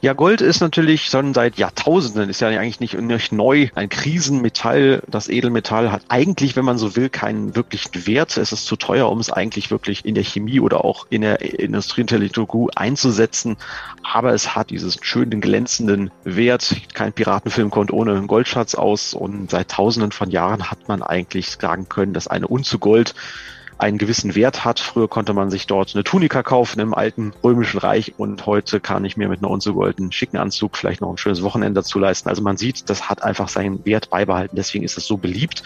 Ja, 0.01 0.13
Gold 0.13 0.41
ist 0.41 0.61
natürlich 0.61 1.05
schon 1.05 1.33
seit 1.33 1.57
Jahrtausenden, 1.57 2.29
ist 2.29 2.41
ja 2.41 2.47
eigentlich 2.47 2.79
nicht, 2.79 2.99
nicht 2.99 3.31
neu, 3.31 3.69
ein 3.75 3.89
Krisenmetall. 3.89 5.03
Das 5.07 5.29
Edelmetall 5.29 5.91
hat 5.91 6.03
eigentlich, 6.09 6.55
wenn 6.55 6.65
man 6.65 6.77
so 6.77 6.95
will, 6.95 7.09
keinen 7.09 7.55
wirklichen 7.55 8.07
Wert. 8.07 8.37
Es 8.37 8.51
ist 8.51 8.65
zu 8.65 8.75
teuer, 8.75 9.09
um 9.09 9.19
es 9.19 9.29
eigentlich 9.29 9.71
wirklich 9.71 10.05
in 10.05 10.15
der 10.15 10.23
Chemie 10.23 10.59
oder 10.59 10.83
auch 10.85 11.07
in 11.09 11.21
der 11.21 11.41
Industrieintelligentur 11.41 12.69
einzusetzen. 12.75 13.57
Aber 14.03 14.33
es 14.33 14.55
hat 14.55 14.69
diesen 14.69 14.91
schönen, 15.01 15.41
glänzenden 15.41 16.11
Wert. 16.23 16.75
Kein 16.93 17.13
Piratenfilm 17.13 17.69
kommt 17.69 17.91
ohne 17.91 18.11
einen 18.11 18.27
Goldschatz 18.27 18.75
aus. 18.75 19.13
Und 19.13 19.51
seit 19.51 19.69
tausenden 19.69 20.11
von 20.11 20.29
Jahren 20.29 20.69
hat 20.69 20.87
man 20.87 21.01
eigentlich 21.01 21.51
sagen 21.51 21.89
können, 21.89 22.13
dass 22.13 22.27
eine 22.27 22.47
Unzu 22.47 22.79
Gold 22.79 23.15
einen 23.77 23.97
gewissen 23.97 24.35
Wert 24.35 24.63
hat. 24.63 24.79
Früher 24.79 25.07
konnte 25.07 25.33
man 25.33 25.49
sich 25.49 25.67
dort 25.67 25.93
eine 25.93 26.03
Tunika 26.03 26.43
kaufen 26.43 26.79
im 26.79 26.93
alten 26.93 27.33
römischen 27.43 27.79
Reich 27.79 28.13
und 28.17 28.45
heute 28.45 28.79
kann 28.79 29.05
ich 29.05 29.17
mir 29.17 29.27
mit 29.27 29.39
einer 29.39 29.49
Unze 29.49 29.73
goldenen 29.73 30.11
schicken 30.11 30.37
Anzug 30.37 30.77
vielleicht 30.77 31.01
noch 31.01 31.09
ein 31.09 31.17
schönes 31.17 31.43
Wochenende 31.43 31.81
dazu 31.81 31.99
leisten. 31.99 32.29
Also 32.29 32.41
man 32.41 32.57
sieht, 32.57 32.89
das 32.89 33.09
hat 33.09 33.23
einfach 33.23 33.49
seinen 33.49 33.85
Wert 33.85 34.09
beibehalten. 34.09 34.55
Deswegen 34.55 34.83
ist 34.83 34.97
es 34.97 35.05
so 35.05 35.17
beliebt. 35.17 35.63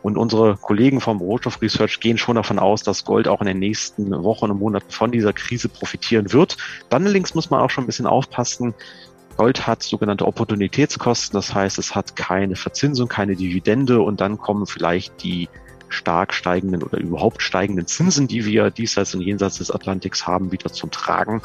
Und 0.00 0.16
unsere 0.16 0.56
Kollegen 0.56 1.00
vom 1.00 1.18
Rohstoff 1.18 1.60
Research 1.60 1.98
gehen 1.98 2.18
schon 2.18 2.36
davon 2.36 2.60
aus, 2.60 2.84
dass 2.84 3.04
Gold 3.04 3.26
auch 3.26 3.40
in 3.40 3.48
den 3.48 3.58
nächsten 3.58 4.10
Wochen 4.22 4.50
und 4.50 4.60
Monaten 4.60 4.90
von 4.90 5.10
dieser 5.10 5.32
Krise 5.32 5.68
profitieren 5.68 6.32
wird. 6.32 6.56
Dann 6.88 7.04
allerdings 7.04 7.34
muss 7.34 7.50
man 7.50 7.60
auch 7.60 7.70
schon 7.70 7.84
ein 7.84 7.88
bisschen 7.88 8.06
aufpassen. 8.06 8.74
Gold 9.36 9.66
hat 9.66 9.82
sogenannte 9.82 10.26
Opportunitätskosten, 10.26 11.36
das 11.36 11.54
heißt, 11.54 11.78
es 11.78 11.94
hat 11.94 12.16
keine 12.16 12.56
Verzinsung, 12.56 13.08
keine 13.08 13.36
Dividende 13.36 14.00
und 14.00 14.20
dann 14.20 14.38
kommen 14.38 14.66
vielleicht 14.66 15.22
die 15.22 15.48
stark 15.88 16.34
steigenden 16.34 16.82
oder 16.82 16.98
überhaupt 16.98 17.42
steigenden 17.42 17.86
Zinsen, 17.86 18.28
die 18.28 18.44
wir 18.44 18.70
diesseits 18.70 19.14
und 19.14 19.20
jenseits 19.22 19.58
des 19.58 19.70
Atlantiks 19.70 20.26
haben, 20.26 20.52
wieder 20.52 20.72
zum 20.72 20.90
Tragen. 20.90 21.42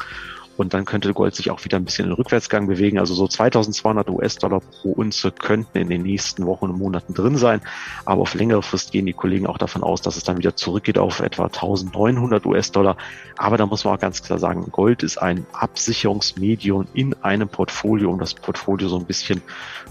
Und 0.56 0.72
dann 0.72 0.84
könnte 0.84 1.12
Gold 1.12 1.34
sich 1.34 1.50
auch 1.50 1.64
wieder 1.64 1.78
ein 1.78 1.84
bisschen 1.84 2.04
in 2.04 2.10
den 2.10 2.16
Rückwärtsgang 2.16 2.66
bewegen. 2.66 2.98
Also 2.98 3.14
so 3.14 3.26
2200 3.26 4.08
US-Dollar 4.08 4.60
pro 4.60 4.92
Unze 4.92 5.32
könnten 5.32 5.78
in 5.78 5.88
den 5.88 6.02
nächsten 6.02 6.46
Wochen 6.46 6.66
und 6.66 6.78
Monaten 6.78 7.12
drin 7.14 7.36
sein. 7.36 7.60
Aber 8.04 8.22
auf 8.22 8.34
längere 8.34 8.62
Frist 8.62 8.92
gehen 8.92 9.06
die 9.06 9.12
Kollegen 9.12 9.46
auch 9.46 9.58
davon 9.58 9.82
aus, 9.82 10.00
dass 10.02 10.16
es 10.16 10.22
dann 10.22 10.38
wieder 10.38 10.54
zurückgeht 10.54 10.98
auf 10.98 11.20
etwa 11.20 11.44
1900 11.44 12.46
US-Dollar. 12.46 12.96
Aber 13.36 13.56
da 13.56 13.66
muss 13.66 13.84
man 13.84 13.94
auch 13.94 14.00
ganz 14.00 14.22
klar 14.22 14.38
sagen, 14.38 14.70
Gold 14.70 15.02
ist 15.02 15.18
ein 15.18 15.44
Absicherungsmedium 15.52 16.86
in 16.94 17.14
einem 17.22 17.48
Portfolio, 17.48 18.10
um 18.10 18.20
das 18.20 18.34
Portfolio 18.34 18.88
so 18.88 18.98
ein 18.98 19.06
bisschen 19.06 19.42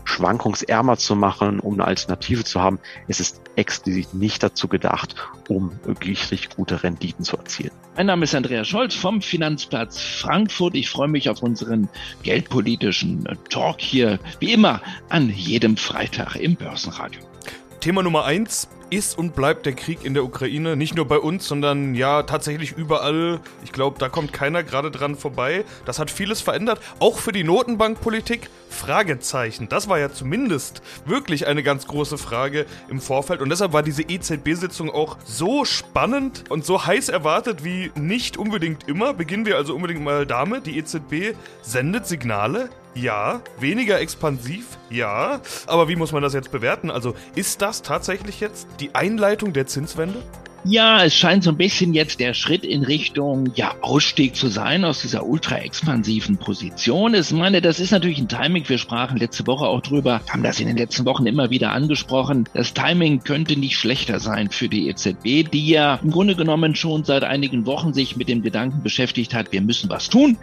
schwankungsärmer 0.06 0.98
zu 0.98 1.16
machen, 1.16 1.60
um 1.60 1.74
eine 1.74 1.86
Alternative 1.86 2.44
zu 2.44 2.62
haben. 2.62 2.80
Es 3.08 3.20
ist 3.20 3.42
explizit 3.56 4.14
nicht 4.14 4.44
dazu 4.44 4.68
gedacht, 4.68 5.16
um 5.50 5.72
richtig 6.06 6.50
gute 6.56 6.84
Renditen 6.84 7.26
zu 7.26 7.38
erzielen. 7.38 7.72
Mein 7.96 8.08
Name 8.08 8.24
ist 8.24 8.34
Andreas 8.34 8.68
Scholz 8.68 8.96
vom 8.96 9.22
Finanzplatz 9.22 10.00
Frankfurt. 10.00 10.53
Ich 10.76 10.90
freue 10.90 11.08
mich 11.08 11.30
auf 11.30 11.42
unseren 11.42 11.90
geldpolitischen 12.24 13.28
Talk 13.50 13.82
hier, 13.82 14.20
wie 14.40 14.54
immer, 14.54 14.82
an 15.10 15.30
jedem 15.30 15.78
Freitag 15.78 16.36
im 16.36 16.56
Börsenradio. 16.56 17.22
Thema 17.80 18.04
Nummer 18.04 18.26
eins 18.26 18.68
ist 18.94 19.18
und 19.18 19.36
bleibt 19.36 19.66
der 19.66 19.74
Krieg 19.74 20.04
in 20.04 20.14
der 20.14 20.24
Ukraine. 20.24 20.76
Nicht 20.76 20.96
nur 20.96 21.08
bei 21.08 21.18
uns, 21.18 21.48
sondern 21.48 21.96
ja 21.96 22.24
tatsächlich 22.24 22.74
überall. 22.74 23.40
Ich 23.64 23.72
glaube, 23.72 23.98
da 24.00 24.10
kommt 24.10 24.34
keiner 24.34 24.64
gerade 24.64 24.92
dran 24.92 25.16
vorbei. 25.16 25.66
Das 25.86 26.00
hat 26.00 26.12
vieles 26.12 26.42
verändert. 26.42 26.80
Auch 27.00 27.18
für 27.18 27.32
die 27.32 27.44
Notenbankpolitik. 27.44 28.50
Fragezeichen. 28.70 29.70
Das 29.70 29.88
war 29.88 30.00
ja 30.00 30.12
zumindest 30.12 30.82
wirklich 31.06 31.48
eine 31.48 31.64
ganz 31.64 31.88
große 31.88 32.18
Frage 32.18 32.66
im 32.90 33.00
Vorfeld. 33.00 33.42
Und 33.42 33.50
deshalb 33.50 33.72
war 33.72 33.84
diese 33.84 34.02
EZB-Sitzung 34.02 34.90
auch 34.90 35.18
so 35.26 35.64
spannend 35.64 36.46
und 36.50 36.66
so 36.66 36.86
heiß 36.86 37.10
erwartet 37.10 37.64
wie 37.64 37.92
nicht 37.96 38.38
unbedingt 38.38 38.88
immer. 38.88 39.14
Beginnen 39.14 39.46
wir 39.46 39.58
also 39.58 39.76
unbedingt 39.76 40.04
mal 40.04 40.26
damit. 40.26 40.66
Die 40.66 40.78
EZB 40.78 41.36
sendet 41.62 42.08
Signale 42.08 42.70
ja. 42.94 43.42
Weniger 43.60 44.00
expansiv? 44.00 44.78
Ja. 44.90 45.42
Aber 45.68 45.88
wie 45.88 45.96
muss 45.96 46.12
man 46.12 46.22
das 46.24 46.34
jetzt 46.34 46.52
bewerten? 46.52 46.92
Also 46.92 47.16
ist 47.36 47.62
das 47.62 47.82
tatsächlich 47.82 48.40
jetzt 48.40 48.68
die 48.80 48.94
Einleitung 48.96 49.54
der 49.54 49.68
Zinswende? 49.68 50.22
Ja, 50.66 51.04
es 51.04 51.14
scheint 51.14 51.44
so 51.44 51.50
ein 51.50 51.58
bisschen 51.58 51.94
jetzt 51.94 52.22
der 52.22 52.34
Schritt 52.34 52.64
in 52.64 52.84
Richtung 52.84 53.52
ja, 53.56 53.76
Ausstieg 53.82 54.34
zu 54.38 54.48
sein 54.48 54.86
aus 54.86 55.02
dieser 55.02 55.26
ultra 55.26 55.58
expansiven 55.58 56.38
Position. 56.38 57.16
Ich 57.16 57.32
meine, 57.32 57.62
das 57.62 57.82
ist 57.82 57.92
natürlich 57.92 58.20
ein 58.20 58.30
Timing. 58.30 58.70
Wir 58.70 58.78
sprachen 58.78 59.18
letzte 59.18 59.46
Woche 59.46 59.66
auch 59.66 59.82
drüber, 59.82 60.22
haben 60.30 60.42
das 60.42 60.62
in 60.62 60.68
den 60.68 60.78
letzten 60.78 61.04
Wochen 61.06 61.26
immer 61.26 61.50
wieder 61.50 61.74
angesprochen. 61.74 62.48
Das 62.54 62.74
Timing 62.74 63.24
könnte 63.26 63.60
nicht 63.60 63.76
schlechter 63.76 64.22
sein 64.22 64.50
für 64.52 64.70
die 64.70 64.88
EZB, 64.88 65.52
die 65.52 65.68
ja 65.68 66.00
im 66.02 66.12
Grunde 66.12 66.38
genommen 66.38 66.76
schon 66.76 67.04
seit 67.04 67.26
einigen 67.26 67.66
Wochen 67.66 67.94
sich 67.94 68.16
mit 68.16 68.30
dem 68.30 68.42
Gedanken 68.42 68.84
beschäftigt 68.84 69.34
hat, 69.34 69.52
wir 69.52 69.62
müssen 69.62 69.90
was 69.90 70.08
tun. 70.08 70.38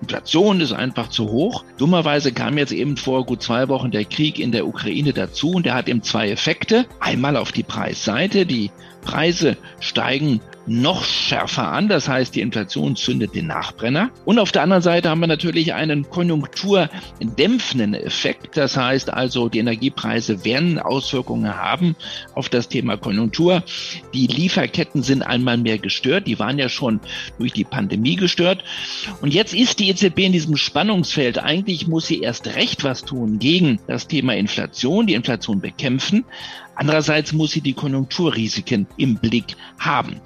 Inflation 0.00 0.60
ist 0.60 0.72
einfach 0.72 1.10
zu 1.10 1.30
hoch. 1.30 1.64
Dummerweise 1.78 2.32
kam 2.32 2.58
jetzt 2.58 2.72
eben 2.72 2.96
vor 2.96 3.24
gut 3.24 3.40
zwei 3.40 3.68
Wochen 3.68 3.92
der 3.92 4.04
Krieg 4.04 4.40
in 4.40 4.50
der 4.50 4.66
Ukraine 4.66 5.12
dazu 5.12 5.52
und 5.52 5.64
der 5.64 5.74
hat 5.74 5.88
eben 5.88 6.02
zwei 6.02 6.28
Effekte. 6.28 6.86
Einmal 6.98 7.36
auf 7.36 7.52
die 7.52 7.62
Preisseite, 7.62 8.46
die 8.46 8.72
Preise 9.00 9.56
steigen 9.80 10.40
noch 10.66 11.04
schärfer 11.04 11.68
an. 11.68 11.88
Das 11.88 12.08
heißt, 12.08 12.34
die 12.34 12.40
Inflation 12.40 12.96
zündet 12.96 13.34
den 13.34 13.48
Nachbrenner. 13.48 14.10
Und 14.24 14.38
auf 14.38 14.52
der 14.52 14.62
anderen 14.62 14.82
Seite 14.82 15.10
haben 15.10 15.20
wir 15.20 15.26
natürlich 15.26 15.74
einen 15.74 16.08
konjunkturdämpfenden 16.08 17.94
Effekt. 17.94 18.56
Das 18.56 18.76
heißt 18.76 19.12
also, 19.12 19.48
die 19.48 19.58
Energiepreise 19.58 20.44
werden 20.44 20.78
Auswirkungen 20.78 21.56
haben 21.56 21.96
auf 22.34 22.48
das 22.48 22.68
Thema 22.68 22.96
Konjunktur. 22.96 23.64
Die 24.14 24.26
Lieferketten 24.26 25.02
sind 25.02 25.22
einmal 25.22 25.56
mehr 25.58 25.78
gestört. 25.78 26.26
Die 26.26 26.38
waren 26.38 26.58
ja 26.58 26.68
schon 26.68 27.00
durch 27.38 27.52
die 27.52 27.64
Pandemie 27.64 28.16
gestört. 28.16 28.62
Und 29.22 29.34
jetzt 29.34 29.54
ist 29.54 29.80
die 29.80 29.88
EZB 29.88 30.18
in 30.20 30.32
diesem 30.32 30.56
Spannungsfeld. 30.56 31.38
Eigentlich 31.38 31.88
muss 31.88 32.06
sie 32.06 32.20
erst 32.20 32.46
recht 32.54 32.84
was 32.84 33.04
tun 33.04 33.38
gegen 33.38 33.80
das 33.86 34.06
Thema 34.06 34.36
Inflation, 34.36 35.06
die 35.06 35.14
Inflation 35.14 35.60
bekämpfen. 35.60 36.24
Andererseits 36.80 37.34
muss 37.34 37.50
sie 37.50 37.60
die 37.60 37.74
Konjunkturrisiken 37.74 38.86
im 38.96 39.16
Blick 39.16 39.54
haben. 39.78 40.18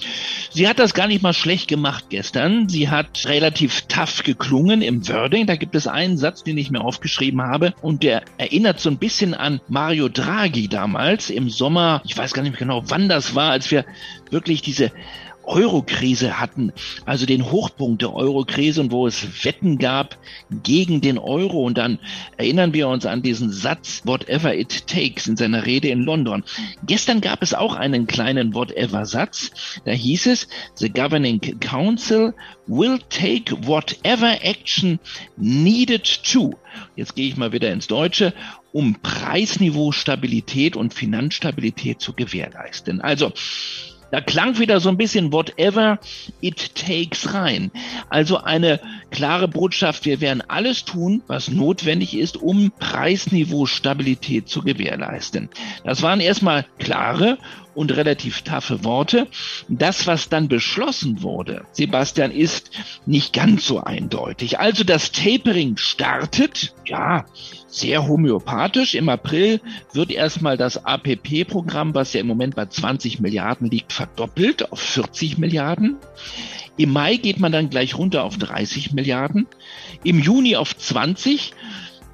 Sie 0.52 0.68
hat 0.68 0.78
das 0.78 0.94
gar 0.94 1.08
nicht 1.08 1.20
mal 1.20 1.32
schlecht 1.32 1.66
gemacht 1.66 2.04
gestern. 2.11 2.68
Sie 2.68 2.88
hat 2.88 3.26
relativ 3.26 3.80
tough 3.88 4.23
geklungen 4.23 4.80
im 4.80 5.08
Wording. 5.08 5.49
Da 5.49 5.56
gibt 5.56 5.75
es 5.75 5.88
einen 5.88 6.16
Satz, 6.16 6.44
den 6.44 6.56
ich 6.56 6.70
mir 6.70 6.82
aufgeschrieben 6.82 7.42
habe 7.42 7.75
und 7.82 8.04
der 8.04 8.23
erinnert 8.38 8.78
so 8.78 8.88
ein 8.88 8.99
bisschen 8.99 9.34
an 9.34 9.61
Mario 9.66 10.08
Draghi 10.08 10.68
damals 10.68 11.28
im 11.28 11.50
Sommer. 11.50 12.02
Ich 12.04 12.16
weiß 12.16 12.32
gar 12.32 12.42
nicht 12.42 12.52
mehr 12.52 12.61
genau, 12.61 12.84
wann 12.87 13.08
das 13.08 13.34
war, 13.34 13.50
als 13.50 13.73
wir 13.73 13.84
wirklich 14.30 14.62
diese 14.62 14.92
Euro-Krise 15.47 16.41
hatten, 16.41 16.73
also 17.07 17.27
den 17.27 17.51
Hochpunkt 17.51 18.03
der 18.03 18.15
Euro-Krise 18.15 18.81
und 18.81 18.93
wo 18.93 19.07
es 19.07 19.45
Wetten 19.45 19.79
gab 19.79 20.19
gegen 20.63 21.01
den 21.01 21.19
Euro. 21.19 21.65
Und 21.65 21.79
dann 21.79 21.99
erinnern 22.37 22.73
wir 22.73 22.89
uns 22.89 23.07
an 23.07 23.23
diesen 23.23 23.51
Satz, 23.53 24.03
whatever 24.05 24.55
it 24.55 24.87
takes, 24.87 25.27
in 25.27 25.37
seiner 25.37 25.67
Rede 25.67 25.89
in 25.89 26.03
London. 26.03 26.45
Gestern 26.87 27.21
gab 27.21 27.43
es 27.43 27.55
auch 27.55 27.75
einen 27.75 28.07
kleinen 28.07 28.55
whatever-Satz. 28.55 29.81
Da 29.85 29.93
hieß 29.93 30.27
es, 30.27 30.49
the 30.77 30.91
governing 30.91 31.41
council 31.61 32.35
will 32.67 32.99
take 33.11 33.67
whatever 33.67 34.39
action 34.43 34.99
needed 35.37 36.05
to. 36.33 36.55
Jetzt 36.97 37.15
gehe 37.15 37.29
ich 37.29 37.37
mal 37.37 37.53
wieder 37.53 37.71
ins 37.73 37.87
Deutsche 37.87 38.33
um 38.75 38.97
Preisniveau 39.01 39.93
Stabilität 39.93 40.75
und 40.75 40.93
Finanzstabilität 40.93 42.01
zu 42.01 42.13
gewährleisten. 42.13 43.01
Also 43.01 43.33
Da 44.14 44.21
klang 44.21 44.61
wieder 44.61 44.78
so 44.78 44.90
ein 44.90 44.97
bisschen 44.97 45.33
whatever 45.33 45.99
it 46.40 46.76
takes 46.76 47.35
rein. 47.35 47.73
Also 48.11 48.37
eine 48.37 48.78
klare 49.11 49.49
Botschaft, 49.49 50.04
wir 50.04 50.21
werden 50.21 50.40
alles 50.47 50.85
tun, 50.85 51.25
was 51.26 51.49
notwendig 51.49 52.16
ist, 52.16 52.37
um 52.37 52.71
Preisniveau-Stabilität 52.78 54.49
zu 54.49 54.62
gewährleisten. 54.62 55.49
Das 55.83 56.02
waren 56.02 56.21
erstmal 56.21 56.64
klare 56.78 57.38
und 57.75 57.97
relativ 57.97 58.42
taffe 58.42 58.85
Worte. 58.85 59.26
Das, 59.68 60.06
was 60.06 60.28
dann 60.28 60.47
beschlossen 60.47 61.23
wurde, 61.23 61.64
Sebastian, 61.73 62.30
ist 62.30 62.71
nicht 63.06 63.33
ganz 63.33 63.66
so 63.66 63.80
eindeutig. 63.80 64.61
Also 64.61 64.85
das 64.85 65.11
Tapering 65.11 65.76
startet, 65.76 66.73
ja, 66.87 67.25
sehr 67.75 68.07
homöopathisch. 68.07 68.95
Im 68.95 69.09
April 69.09 69.61
wird 69.93 70.11
erstmal 70.11 70.57
das 70.57 70.85
APP-Programm, 70.85 71.95
was 71.95 72.12
ja 72.12 72.21
im 72.21 72.26
Moment 72.26 72.54
bei 72.54 72.66
20 72.66 73.21
Milliarden 73.21 73.71
liegt, 73.71 73.93
verdoppelt 73.93 74.71
auf 74.73 74.81
40 74.81 75.38
Milliarden. 75.38 75.97
Im 76.76 76.90
Mai 76.90 77.16
geht 77.16 77.38
man 77.38 77.52
dann 77.52 77.71
gleich 77.71 77.97
runter 77.97 78.25
auf 78.25 78.37
30 78.37 78.93
Milliarden. 78.93 79.47
Im 80.02 80.19
Juni 80.19 80.57
auf 80.57 80.76
20 80.76 81.52
äh, 81.52 81.54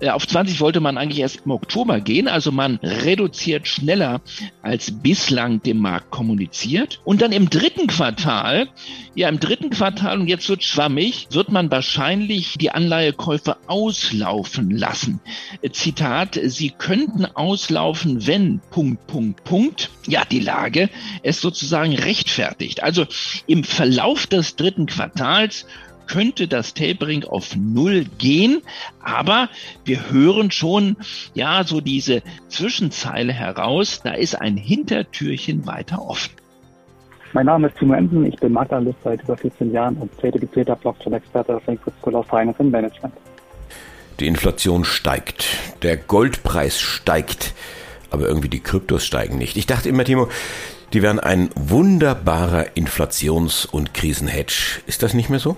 auf 0.09 0.27
20 0.27 0.61
wollte 0.61 0.81
man 0.81 0.97
eigentlich 0.97 1.21
erst 1.21 1.43
im 1.45 1.51
Oktober 1.51 2.01
gehen, 2.01 2.29
also 2.29 2.53
man 2.53 2.79
reduziert 2.83 3.69
schneller 3.69 4.21
als 4.63 4.91
bislang 4.91 5.63
dem 5.63 5.79
Markt 5.79 6.11
kommuniziert. 6.11 7.01
Und 7.05 7.21
dann 7.21 7.33
im 7.33 7.51
dritten 7.51 7.87
Quartal, 7.87 8.69
ja 9.15 9.29
im 9.29 9.41
dritten 9.41 9.71
Quartal, 9.71 10.21
und 10.21 10.29
jetzt 10.29 10.49
wird 10.49 10.65
schwammig, 10.65 11.29
wird 11.33 11.51
man 11.51 11.71
wahrscheinlich 11.71 12.57
die 12.59 12.71
Anleihekäufe 12.71 13.57
auslaufen 13.67 14.71
lassen. 14.71 15.21
Äh, 15.61 15.71
Zitat, 15.71 16.39
sie 16.43 16.71
könnten 16.71 17.27
auslaufen, 17.27 18.27
wenn, 18.27 18.61
Punkt, 18.71 19.07
Punkt, 19.07 19.45
Punkt, 19.45 19.91
ja 20.07 20.25
die 20.25 20.41
Lage 20.41 20.89
es 21.23 21.41
sozusagen 21.41 21.95
rechtfertigt. 21.95 22.83
Also 22.83 23.07
im 23.47 23.65
Verlauf 23.65 24.27
des 24.27 24.57
dritten 24.57 24.87
Quartals 24.87 25.67
könnte 26.11 26.49
das 26.49 26.75
Tapering 26.75 27.25
auf 27.25 27.55
Null 27.57 28.05
gehen, 28.19 28.63
aber 29.03 29.49
wir 29.85 30.11
hören 30.11 30.51
schon, 30.51 30.97
ja, 31.35 31.63
so 31.65 31.81
diese 31.81 32.23
Zwischenzeile 32.49 33.33
heraus, 33.33 34.01
da 34.03 34.15
ist 34.15 34.41
ein 34.41 34.57
Hintertürchen 34.57 35.67
weiter 35.67 36.03
offen. 36.03 36.33
Mein 37.33 37.47
Name 37.47 37.69
ist 37.69 37.79
Timo 37.79 37.95
Emden, 37.95 38.27
ich 38.27 38.35
bin 38.37 38.53
Maklerlist 38.53 38.99
seit 39.05 39.23
über 39.23 39.37
14 39.37 39.73
Jahren 39.73 39.97
und 39.99 40.13
zertifizierter 40.21 40.75
Blockchain-Experte 40.75 41.53
der 41.53 41.61
Frankfurt 41.61 41.95
School 42.01 42.17
of 42.17 42.27
Finance 42.27 42.59
and 42.59 42.73
Management. 42.73 43.15
Die 44.19 44.27
Inflation 44.27 44.85
steigt, 44.85 45.47
der 45.83 45.97
Goldpreis 45.97 46.81
steigt, 46.81 47.55
aber 48.11 48.27
irgendwie 48.27 48.49
die 48.49 48.61
Kryptos 48.61 49.07
steigen 49.07 49.39
nicht. 49.39 49.57
Ich 49.57 49.67
dachte 49.67 49.89
immer, 49.89 50.05
Timo, 50.05 50.29
die 50.93 51.03
wären 51.03 51.21
ein 51.21 51.51
wunderbarer 51.55 52.77
Inflations- 52.77 53.65
und 53.65 53.95
Krisenhedge. 53.95 54.81
Ist 54.89 55.05
das 55.05 55.15
nicht 55.15 55.31
mehr 55.31 55.39
so? 55.39 55.57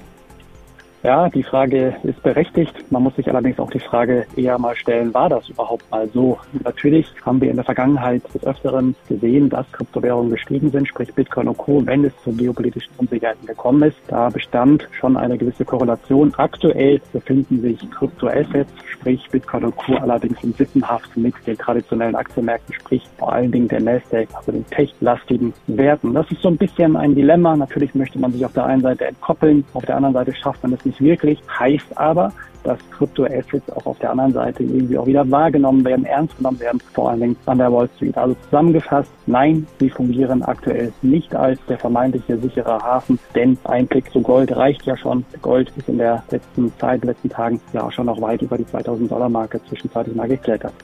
Ja, 1.03 1.29
die 1.29 1.43
Frage 1.43 1.97
ist 2.05 2.23
berechtigt. 2.23 2.73
Man 2.91 3.03
muss 3.03 3.17
sich 3.17 3.29
allerdings 3.29 3.59
auch 3.59 3.71
die 3.71 3.81
Frage 3.81 4.25
eher 4.37 4.57
mal 4.57 4.77
stellen, 4.77 5.13
war 5.13 5.29
das 5.29 5.49
überhaupt 5.49 5.91
mal 5.91 6.09
so? 6.15 6.39
Natürlich 6.63 7.13
haben 7.27 7.41
wir 7.41 7.51
in 7.51 7.57
der 7.57 7.65
Vergangenheit 7.65 8.23
des 8.33 8.45
Öfteren 8.47 8.95
gesehen, 9.09 9.51
dass 9.51 9.71
Kryptowährungen 9.73 10.31
gestiegen 10.31 10.71
sind, 10.71 10.87
sprich 10.87 11.13
Bitcoin 11.13 11.49
und 11.49 11.59
Co., 11.59 11.85
wenn 11.85 12.05
es 12.05 12.13
zu 12.23 12.31
geopolitischen 12.33 12.93
Unsicherheiten 12.99 13.47
gekommen 13.47 13.83
ist. 13.83 13.97
Da 14.07 14.29
bestand 14.29 14.89
schon 14.93 15.17
eine 15.17 15.37
gewisse 15.37 15.65
Korrelation. 15.65 16.33
Aktuell 16.37 17.01
befinden 17.13 17.61
sich 17.63 17.91
Kryptoassets, 17.91 18.71
sprich 18.87 19.29
Bitcoin 19.33 19.65
und 19.65 19.77
Co. 19.77 19.97
allerdings 19.97 20.45
in 20.45 20.53
Sippenhaft 20.53 21.17
mit 21.17 21.35
den 21.49 21.59
traditionellen 21.59 22.15
Aktienmärkten, 22.15 22.77
sprich 22.77 23.03
vor 23.19 23.33
allen 23.33 23.51
Dingen 23.51 23.67
der 23.67 23.81
Nasdaq, 23.81 24.29
also 24.35 24.53
den 24.53 24.67
tech-lastigen 24.67 25.53
Werten. 25.67 26.15
Das 26.15 26.31
ist 26.31 26.43
so 26.43 26.49
ein 26.49 26.57
bisschen 26.57 26.97
ein 26.97 27.17
Dilemma. 27.17 27.57
Natürlich 27.57 27.93
möchte 27.97 28.21
man 28.21 28.33
sich 28.33 28.45
auf 28.45 28.53
der 28.53 28.67
einen 28.67 28.83
Seite 28.83 29.07
entkoppeln, 29.07 29.65
auf 29.75 29.85
der 29.85 29.97
anderen 29.97 30.15
Seite 30.15 30.33
schafft 30.33 30.63
man 30.63 30.75
es 30.75 30.85
nicht 30.85 30.92
nicht 30.93 31.01
wirklich, 31.01 31.39
heißt 31.59 31.97
aber, 31.97 32.33
dass 32.65 32.79
Kryptoassets 32.93 33.71
auch 33.73 33.87
auf 33.87 33.99
der 33.99 34.11
anderen 34.11 34.33
Seite 34.33 34.63
irgendwie 34.63 34.97
auch 34.97 35.07
wieder 35.07 35.29
wahrgenommen 35.29 35.85
werden, 35.85 36.05
ernst 36.05 36.37
genommen 36.37 36.61
werden, 36.61 36.81
vor 36.93 37.11
allen 37.11 37.21
Dingen 37.21 37.37
an 37.47 37.59
der 37.59 37.73
Wall 37.73 37.89
Street. 37.97 38.17
Also 38.17 38.37
zusammengefasst, 38.45 39.11
nein, 39.27 39.67
sie 39.81 39.91
fungieren 39.91 40.43
aktuell 40.43 40.93
nicht 41.03 41.35
als 41.35 41.59
der 41.69 41.79
vermeintliche 41.79 42.39
sichere 42.39 42.79
Hafen, 42.79 43.19
denn 43.35 43.59
ein 43.65 43.87
Blick 43.87 44.13
zu 44.13 44.21
Gold 44.21 44.55
reicht 44.55 44.85
ja 44.85 44.97
schon. 44.97 45.25
Gold 45.41 45.73
ist 45.77 45.89
in 45.89 45.99
der 45.99 46.23
letzten 46.31 46.73
Zeit, 46.79 47.05
letzten 47.05 47.31
Tagen 47.31 47.61
ja 47.73 47.83
auch 47.83 47.93
schon 47.93 48.07
noch 48.07 48.21
weit 48.21 48.43
über 48.43 48.57
die 48.57 48.67
2000 48.67 49.11
Dollar 49.11 49.29
Marke 49.29 49.61
zwischenzeitlich 49.69 50.15
mal 50.15 50.29
geklettert. 50.29 50.75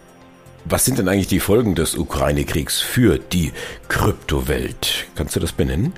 Was 0.64 0.84
sind 0.84 0.98
denn 0.98 1.08
eigentlich 1.08 1.28
die 1.28 1.40
Folgen 1.40 1.76
des 1.76 1.96
Ukraine-Kriegs 1.96 2.80
für 2.80 3.18
die 3.18 3.52
Kryptowelt? 3.88 5.06
Kannst 5.14 5.36
du 5.36 5.40
das 5.40 5.52
benennen? 5.52 5.92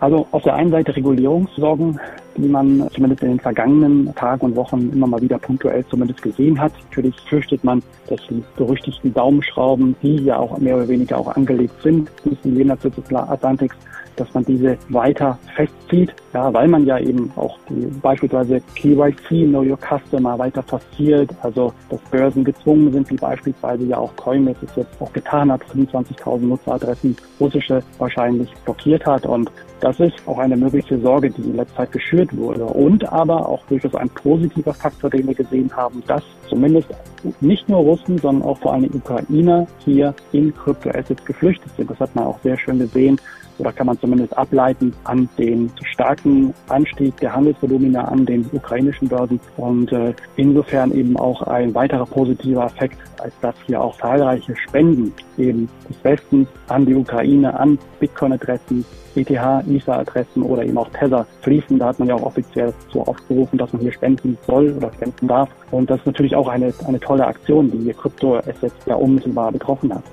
Also 0.00 0.26
auf 0.30 0.42
der 0.42 0.54
einen 0.54 0.70
Seite 0.70 0.94
Regulierungssorgen, 0.96 2.00
die 2.36 2.48
man 2.48 2.88
zumindest 2.92 3.22
in 3.22 3.30
den 3.30 3.40
vergangenen 3.40 4.14
Tagen 4.14 4.46
und 4.46 4.56
Wochen 4.56 4.90
immer 4.92 5.06
mal 5.06 5.20
wieder 5.20 5.38
punktuell 5.38 5.84
zumindest 5.86 6.22
gesehen 6.22 6.60
hat. 6.60 6.72
Natürlich 6.90 7.14
fürchtet 7.28 7.62
man, 7.64 7.82
dass 8.08 8.20
die 8.28 8.42
berüchtigten 8.56 9.12
Daumenschrauben, 9.12 9.96
die 10.02 10.16
ja 10.16 10.38
auch 10.38 10.58
mehr 10.58 10.76
oder 10.76 10.88
weniger 10.88 11.18
auch 11.18 11.34
angelegt 11.36 11.74
sind, 11.82 12.10
in 12.44 12.56
jener 12.56 12.76
des 12.76 12.92
Atlantiks, 13.12 13.76
dass 14.16 14.32
man 14.34 14.44
diese 14.44 14.76
weiter 14.88 15.38
festzieht, 15.56 16.14
ja, 16.34 16.52
weil 16.52 16.68
man 16.68 16.84
ja 16.84 16.98
eben 16.98 17.32
auch 17.36 17.58
die, 17.68 17.86
beispielsweise 18.02 18.60
KYC, 18.74 19.46
Know 19.46 19.62
Your 19.62 19.78
Customer, 19.78 20.38
weiter 20.38 20.62
forciert, 20.62 21.30
also 21.42 21.72
dass 21.88 22.00
Börsen 22.10 22.44
gezwungen 22.44 22.92
sind, 22.92 23.10
wie 23.10 23.16
beispielsweise 23.16 23.84
ja 23.84 23.96
auch 23.96 24.14
Coinbase 24.16 24.58
es 24.66 24.76
jetzt 24.76 25.00
auch 25.00 25.12
getan 25.12 25.50
hat, 25.50 25.62
25.000 25.74 26.38
Nutzeradressen 26.40 27.16
russische 27.40 27.82
wahrscheinlich 27.98 28.52
blockiert 28.64 29.06
hat 29.06 29.24
und 29.24 29.50
das 29.80 29.98
ist 29.98 30.14
auch 30.26 30.38
eine 30.38 30.56
mögliche 30.56 30.98
Sorge, 31.00 31.30
die 31.30 31.42
in 31.42 31.56
letzter 31.56 31.76
Zeit 31.76 31.92
geschürt 31.92 32.36
wurde. 32.36 32.64
Und 32.64 33.10
aber 33.10 33.48
auch 33.48 33.64
durchaus 33.66 33.94
ein 33.94 34.10
positiver 34.10 34.74
Faktor, 34.74 35.10
den 35.10 35.26
wir 35.26 35.34
gesehen 35.34 35.74
haben, 35.74 36.02
dass 36.06 36.22
zumindest 36.48 36.88
nicht 37.40 37.68
nur 37.68 37.78
Russen, 37.78 38.18
sondern 38.18 38.48
auch 38.48 38.58
vor 38.58 38.74
allem 38.74 38.90
Ukrainer 38.92 39.66
hier 39.78 40.14
in 40.32 40.54
Kryptoassets 40.54 41.24
geflüchtet 41.24 41.70
sind. 41.76 41.90
Das 41.90 42.00
hat 42.00 42.14
man 42.14 42.24
auch 42.24 42.38
sehr 42.40 42.58
schön 42.58 42.78
gesehen 42.78 43.18
oder 43.60 43.72
kann 43.72 43.86
man 43.86 43.98
zumindest 44.00 44.36
ableiten 44.36 44.92
an 45.04 45.28
den 45.38 45.70
starken 45.84 46.54
Anstieg 46.68 47.16
der 47.18 47.34
Handelsvolumina 47.34 48.04
an 48.04 48.26
den 48.26 48.48
ukrainischen 48.52 49.08
Börsen 49.08 49.38
und 49.56 49.92
äh, 49.92 50.14
insofern 50.36 50.92
eben 50.92 51.16
auch 51.16 51.42
ein 51.42 51.74
weiterer 51.74 52.06
positiver 52.06 52.64
Effekt, 52.64 52.98
als 53.20 53.34
dass 53.42 53.54
hier 53.66 53.80
auch 53.80 53.96
zahlreiche 53.98 54.56
Spenden 54.56 55.12
eben 55.36 55.68
des 55.88 56.02
Westens 56.02 56.48
an 56.68 56.86
die 56.86 56.94
Ukraine, 56.94 57.58
an 57.58 57.78
Bitcoin-Adressen, 57.98 58.84
ETH, 59.16 59.30
ISA-Adressen 59.68 60.42
oder 60.42 60.64
eben 60.64 60.78
auch 60.78 60.88
Tether 60.90 61.26
fließen. 61.42 61.78
Da 61.78 61.86
hat 61.88 61.98
man 61.98 62.08
ja 62.08 62.14
auch 62.14 62.22
offiziell 62.22 62.72
so 62.92 63.02
aufgerufen, 63.02 63.58
dass 63.58 63.72
man 63.72 63.82
hier 63.82 63.92
spenden 63.92 64.38
soll 64.46 64.72
oder 64.76 64.92
spenden 64.92 65.28
darf. 65.28 65.48
Und 65.70 65.90
das 65.90 65.98
ist 66.00 66.06
natürlich 66.06 66.34
auch 66.36 66.48
eine, 66.48 66.72
eine 66.86 67.00
tolle 67.00 67.26
Aktion, 67.26 67.70
die 67.70 67.92
Krypto-Assets 67.92 68.74
ja 68.86 68.94
unmittelbar 68.94 69.52
betroffen 69.52 69.92
hat. 69.94 70.04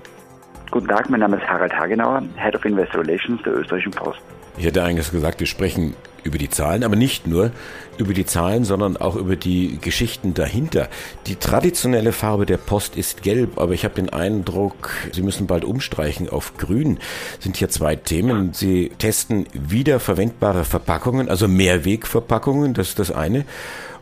Guten 0.70 0.88
Tag, 0.88 1.10
mein 1.10 1.22
Name 1.22 1.38
ist 1.38 1.48
Harald 1.48 1.74
Hagenauer, 1.74 2.24
Head 2.36 2.56
of 2.56 2.66
Investor 2.66 3.02
Relations 3.02 3.42
der 3.44 3.54
Österreichischen 3.54 3.92
Post. 3.92 4.20
Ich 4.58 4.66
hätte 4.66 4.84
eigentlich 4.84 5.12
gesagt, 5.12 5.40
wir 5.40 5.48
sprechen 5.48 5.96
über 6.24 6.38
die 6.38 6.50
Zahlen, 6.50 6.84
aber 6.84 6.96
nicht 6.96 7.26
nur 7.26 7.52
über 7.98 8.14
die 8.14 8.26
Zahlen, 8.26 8.66
sondern 8.66 8.98
auch 8.98 9.16
über 9.16 9.36
die 9.36 9.80
Geschichten 9.80 10.34
dahinter. 10.34 10.90
Die 11.26 11.36
traditionelle 11.36 12.12
Farbe 12.12 12.46
der 12.46 12.58
Post 12.58 12.98
ist 12.98 13.24
gelb, 13.24 13.58
aber 13.60 13.74
ich 13.74 13.86
habe 13.86 13.96
den 13.96 14.10
Eindruck, 14.10 14.92
Sie 15.14 15.22
müssen 15.22 15.48
bald 15.48 15.64
umstreichen 15.64 16.28
auf 16.28 16.58
grün. 16.58 17.00
Sind 17.40 17.56
hier 17.56 17.70
zwei 17.70 17.96
Themen. 17.96 18.54
Sie 18.54 18.92
testen 18.98 19.48
wiederverwendbare 19.54 20.66
Verpackungen, 20.66 21.30
also 21.30 21.48
Mehrwegverpackungen, 21.48 22.74
das 22.74 22.90
ist 22.90 23.00
das 23.00 23.12
eine. 23.12 23.46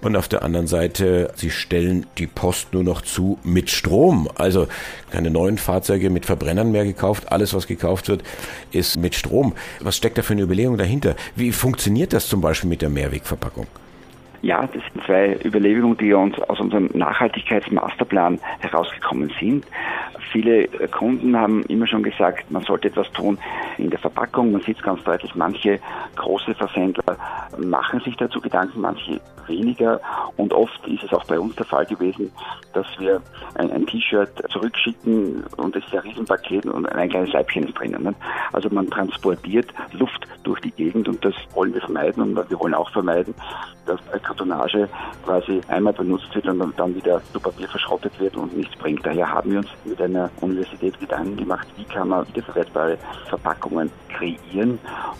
Und 0.01 0.15
auf 0.15 0.27
der 0.27 0.43
anderen 0.43 0.67
Seite, 0.67 1.31
sie 1.35 1.49
stellen 1.49 2.05
die 2.17 2.27
Post 2.27 2.73
nur 2.73 2.83
noch 2.83 3.01
zu 3.01 3.39
mit 3.43 3.69
Strom. 3.69 4.29
Also 4.35 4.67
keine 5.11 5.31
neuen 5.31 5.57
Fahrzeuge 5.57 6.09
mit 6.09 6.25
Verbrennern 6.25 6.71
mehr 6.71 6.85
gekauft. 6.85 7.31
Alles, 7.31 7.53
was 7.53 7.67
gekauft 7.67 8.07
wird, 8.07 8.23
ist 8.71 8.97
mit 8.97 9.15
Strom. 9.15 9.53
Was 9.79 9.97
steckt 9.97 10.17
da 10.17 10.21
für 10.21 10.33
eine 10.33 10.43
Überlegung 10.43 10.77
dahinter? 10.77 11.15
Wie 11.35 11.51
funktioniert 11.51 12.13
das 12.13 12.27
zum 12.27 12.41
Beispiel 12.41 12.69
mit 12.69 12.81
der 12.81 12.89
Mehrwegverpackung? 12.89 13.67
Ja, 14.45 14.61
das 14.61 14.83
sind 14.93 15.03
zwei 15.05 15.39
Überlegungen, 15.43 15.97
die 15.97 16.13
uns 16.13 16.37
aus 16.39 16.59
unserem 16.59 16.91
Nachhaltigkeitsmasterplan 16.93 18.39
herausgekommen 18.59 19.31
sind. 19.39 19.65
Viele 20.31 20.67
Kunden 20.89 21.37
haben 21.37 21.63
immer 21.63 21.87
schon 21.87 22.03
gesagt, 22.03 22.49
man 22.51 22.63
sollte 22.63 22.89
etwas 22.89 23.11
tun 23.11 23.37
in 23.77 23.89
der 23.89 23.99
Verpackung. 23.99 24.51
Man 24.51 24.61
sieht 24.61 24.81
ganz 24.83 25.03
deutlich, 25.03 25.33
manche 25.35 25.79
große 26.15 26.53
Versendler 26.55 27.17
machen 27.57 27.99
sich 28.01 28.15
dazu 28.17 28.41
Gedanken, 28.41 28.81
manche 28.81 29.21
weniger. 29.47 29.99
Und 30.37 30.53
oft 30.53 30.85
ist 30.87 31.03
es 31.03 31.13
auch 31.13 31.25
bei 31.25 31.39
uns 31.39 31.55
der 31.55 31.65
Fall 31.65 31.85
gewesen, 31.85 32.31
dass 32.73 32.87
wir 32.99 33.21
ein, 33.55 33.71
ein 33.71 33.85
T-Shirt 33.85 34.31
zurückschicken 34.51 35.43
und 35.57 35.75
es 35.75 35.85
ist 35.85 35.93
ein 35.93 35.99
Riesenpaket 35.99 36.65
und 36.65 36.85
ein 36.87 37.09
kleines 37.09 37.33
Leibchen 37.33 37.67
ist 37.67 37.77
drinnen. 37.77 38.03
Ne? 38.03 38.15
Also 38.51 38.69
man 38.69 38.89
transportiert 38.89 39.67
Luft 39.93 40.27
durch 40.43 40.59
die 40.61 40.71
Gegend 40.71 41.07
und 41.07 41.23
das 41.23 41.33
wollen 41.53 41.73
wir 41.73 41.81
vermeiden 41.81 42.23
und 42.23 42.49
wir 42.49 42.59
wollen 42.59 42.73
auch 42.73 42.91
vermeiden, 42.91 43.33
dass 43.85 43.99
Kartonage 44.23 44.89
quasi 45.23 45.61
einmal 45.67 45.93
benutzt 45.93 46.33
wird 46.33 46.47
und 46.47 46.73
dann 46.77 46.95
wieder 46.95 47.21
zu 47.31 47.39
Papier 47.39 47.67
verschrottet 47.67 48.19
wird 48.19 48.35
und 48.35 48.55
nichts 48.55 48.75
bringt. 48.77 49.05
Daher 49.05 49.31
haben 49.31 49.51
wir 49.51 49.59
uns 49.59 49.69
mit 49.95 50.01
einer 50.01 50.29
Universität 50.41 50.99
Gedanken 50.99 51.37
gemacht, 51.37 51.67
wie 51.77 51.85
kann 51.85 52.09
man 52.09 52.27
wiederverwertbare 52.27 52.97
Verpackungen 53.29 53.89
kreieren. 54.09 54.79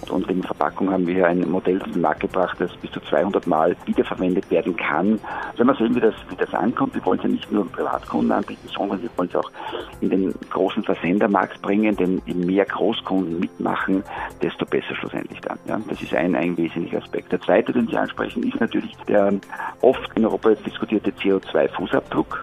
Und 0.10 0.30
in 0.30 0.44
Verpackung 0.44 0.92
haben 0.92 1.08
wir 1.08 1.28
ein 1.28 1.50
Modell 1.50 1.82
auf 1.82 1.92
den 1.92 2.02
Markt 2.02 2.22
gebracht, 2.22 2.58
das 2.60 2.76
bis 2.78 2.92
zu 2.92 3.00
200 3.00 3.48
Mal 3.48 3.76
wiederverwendet 3.86 4.50
werden 4.52 4.76
kann. 4.76 5.20
Wenn 5.58 5.68
man 5.68 5.76
sehen, 5.78 5.96
wie 5.96 6.00
das, 6.00 6.14
wie 6.30 6.36
das 6.36 6.54
ankommt, 6.54 6.94
wir 6.94 7.06
wollen 7.06 7.20
es 7.20 7.24
ja 7.24 7.30
nicht 7.30 7.52
nur 7.52 7.70
Privatkunden 7.72 8.32
anbieten, 8.32 8.68
sondern 8.76 9.02
wir 9.02 9.10
wollen 9.16 9.30
es 9.30 9.36
auch 9.36 9.52
in 10.02 10.10
den 10.10 10.36
großen 10.50 10.84
Versendermarkt 10.84 11.62
bringen, 11.62 11.96
denn 11.96 12.22
je 12.26 12.34
mehr 12.34 12.66
Großkunden 12.66 13.40
mitmachen, 13.40 14.04
desto 14.42 14.66
besser 14.66 14.96
schlussendlich 14.96 15.40
dann. 15.42 15.58
Ja, 15.68 15.80
das 15.90 16.02
ist 16.02 16.14
ein, 16.14 16.36
ein 16.36 16.58
wesentlicher 16.58 16.98
Aspekt. 16.98 17.32
Der 17.32 17.42
zweite, 17.42 17.72
den 17.72 17.88
Sie 17.88 17.98
ansprechen, 17.98 18.44
ist 18.44 18.60
natürlich 18.60 18.96
der 19.08 19.34
oft 19.82 20.12
in 20.16 20.26
Europa 20.26 20.52
diskutierte 20.66 21.12
CO2-Fußabdruck. 21.12 22.42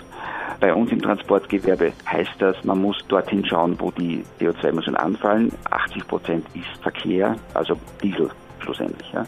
Bei 0.63 0.73
uns 0.73 0.93
im 0.93 1.03
Transportgewerbe 1.03 1.93
heißt 2.07 2.22
das, 2.39 2.63
man 2.65 2.81
muss 2.81 2.99
dorthin 3.09 3.45
schauen, 3.45 3.79
wo 3.79 3.91
die 3.91 4.25
CO2-Emissionen 4.41 4.97
anfallen. 4.97 5.53
80 5.71 6.07
Prozent 6.07 6.47
ist 6.55 6.83
Verkehr, 6.83 7.37
also 7.55 7.77
Diesel 8.03 8.31
schlussendlich. 8.63 9.13
Ja. 9.13 9.27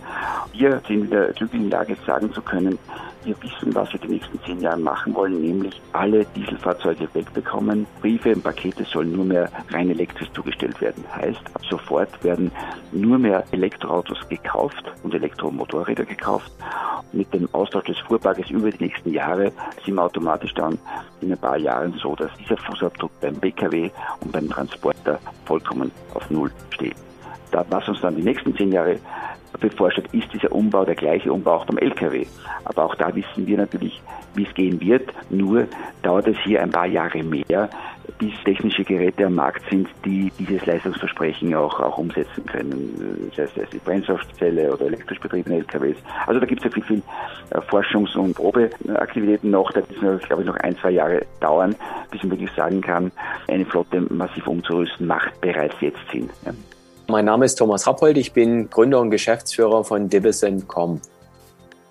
Wir 0.53 0.81
sind 0.87 1.05
in 1.05 1.11
der 1.11 1.33
glücklichen 1.33 1.71
Lage, 1.71 1.97
sagen 2.07 2.33
zu 2.33 2.43
können, 2.43 2.79
wir 3.25 3.35
wissen, 3.43 3.75
was 3.75 3.91
wir 3.93 4.01
die 4.01 4.09
nächsten 4.09 4.39
zehn 4.45 4.61
Jahre 4.61 4.79
machen 4.79 5.15
wollen, 5.15 5.41
nämlich 5.41 5.81
alle 5.93 6.27
Dieselfahrzeuge 6.37 7.09
wegbekommen. 7.15 7.87
Briefe 8.01 8.35
und 8.35 8.45
Pakete 8.45 8.85
sollen 8.85 9.13
nur 9.13 9.25
mehr 9.25 9.51
rein 9.71 9.89
elektrisch 9.91 10.31
zugestellt 10.33 10.79
werden. 10.81 11.03
Heißt, 11.15 11.41
ab 11.55 11.63
sofort 11.69 12.23
werden 12.23 12.51
nur 12.93 13.19
mehr 13.19 13.45
Elektroautos 13.51 14.29
gekauft 14.29 14.85
und 15.03 15.15
Elektromotorräder 15.15 16.05
gekauft. 16.05 16.53
Mit 17.13 17.33
dem 17.33 17.49
Austausch 17.53 17.85
des 17.85 17.99
Fuhrparkes 18.01 18.51
über 18.51 18.71
die 18.71 18.85
nächsten 18.85 19.13
Jahre 19.13 19.53
sind 19.85 19.95
wir 19.95 20.03
automatisch 20.03 20.53
dann 20.55 20.79
in 21.21 21.33
ein 21.33 21.39
paar 21.39 21.57
Jahren 21.57 21.95
so, 22.03 22.15
dass 22.15 22.31
dieser 22.37 22.57
Fußabdruck 22.59 23.13
beim 23.21 23.37
Pkw 23.37 23.91
und 24.21 24.33
beim 24.33 24.51
Transporter 24.51 25.19
vollkommen 25.47 25.91
auf 26.13 26.29
Null 26.29 26.51
steht. 26.71 26.97
Was 27.69 27.89
uns 27.89 28.01
dann 28.01 28.17
die 28.17 28.23
nächsten 28.23 28.57
zehn 28.57 28.73
Jahre 28.73 28.99
bevorsteht, 29.61 30.13
ist 30.13 30.33
dieser 30.33 30.53
Umbau 30.53 30.85
der 30.85 30.95
gleiche 30.95 31.33
Umbau 31.33 31.55
auch 31.55 31.67
beim 31.67 31.79
Lkw. 31.79 32.27
Aber 32.65 32.85
auch 32.85 32.95
da 32.97 33.15
wissen 33.15 33.47
wir 33.47 33.57
natürlich, 33.57 34.01
wie 34.35 34.45
es 34.45 34.55
gehen 34.55 34.81
wird. 34.81 35.11
Nur 35.31 35.67
dauert 36.03 36.27
es 36.27 36.37
hier 36.45 36.63
ein 36.63 36.71
paar 36.71 36.87
Jahre 36.87 37.23
mehr, 37.23 37.71
bis 38.19 38.33
technische 38.45 38.85
Geräte 38.85 39.27
am 39.27 39.35
Markt 39.35 39.63
sind, 39.71 39.89
die 40.05 40.31
dieses 40.39 40.65
Leistungsversprechen 40.67 41.55
auch, 41.55 41.81
auch 41.81 41.99
umsetzen 41.99 42.45
können. 42.47 43.31
Das 43.37 43.57
heißt, 43.57 43.73
die 43.73 43.79
Brennstoffzelle 43.79 44.73
oder 44.73 44.87
elektrisch 44.87 45.21
betriebene 45.21 45.57
LKWs. 45.57 45.97
Also 46.27 46.41
da 46.41 46.47
gibt 46.47 46.61
es 46.61 46.65
ja 46.65 46.71
viel, 46.71 46.85
viel 46.85 47.03
äh, 47.51 47.59
Forschungs- 47.61 48.17
und 48.17 48.35
Probeaktivitäten 48.35 49.51
noch. 49.51 49.71
Da 49.73 49.81
wird 49.89 50.23
es, 50.23 50.27
glaube 50.27 50.43
ich, 50.43 50.49
noch 50.49 50.57
ein, 50.57 50.77
zwei 50.77 50.91
Jahre 50.91 51.23
dauern, 51.41 51.75
bis 52.11 52.23
man 52.23 52.33
wirklich 52.33 52.51
sagen 52.53 52.81
kann, 52.81 53.11
eine 53.49 53.65
Flotte 53.65 54.01
massiv 54.13 54.47
umzurüsten 54.47 55.07
macht 55.07 55.41
bereits 55.41 55.75
jetzt 55.81 55.99
Sinn. 56.13 56.29
Ja. 56.45 56.53
Mein 57.07 57.27
Name 57.27 57.45
ist 57.45 57.57
Thomas 57.57 57.87
Rappold, 57.87 58.17
ich 58.17 58.33
bin 58.33 58.71
Gründer 58.71 59.01
und 59.01 59.11
Geschäftsführer 59.11 59.85
von 59.85 60.09
Dividend.com. 60.09 61.01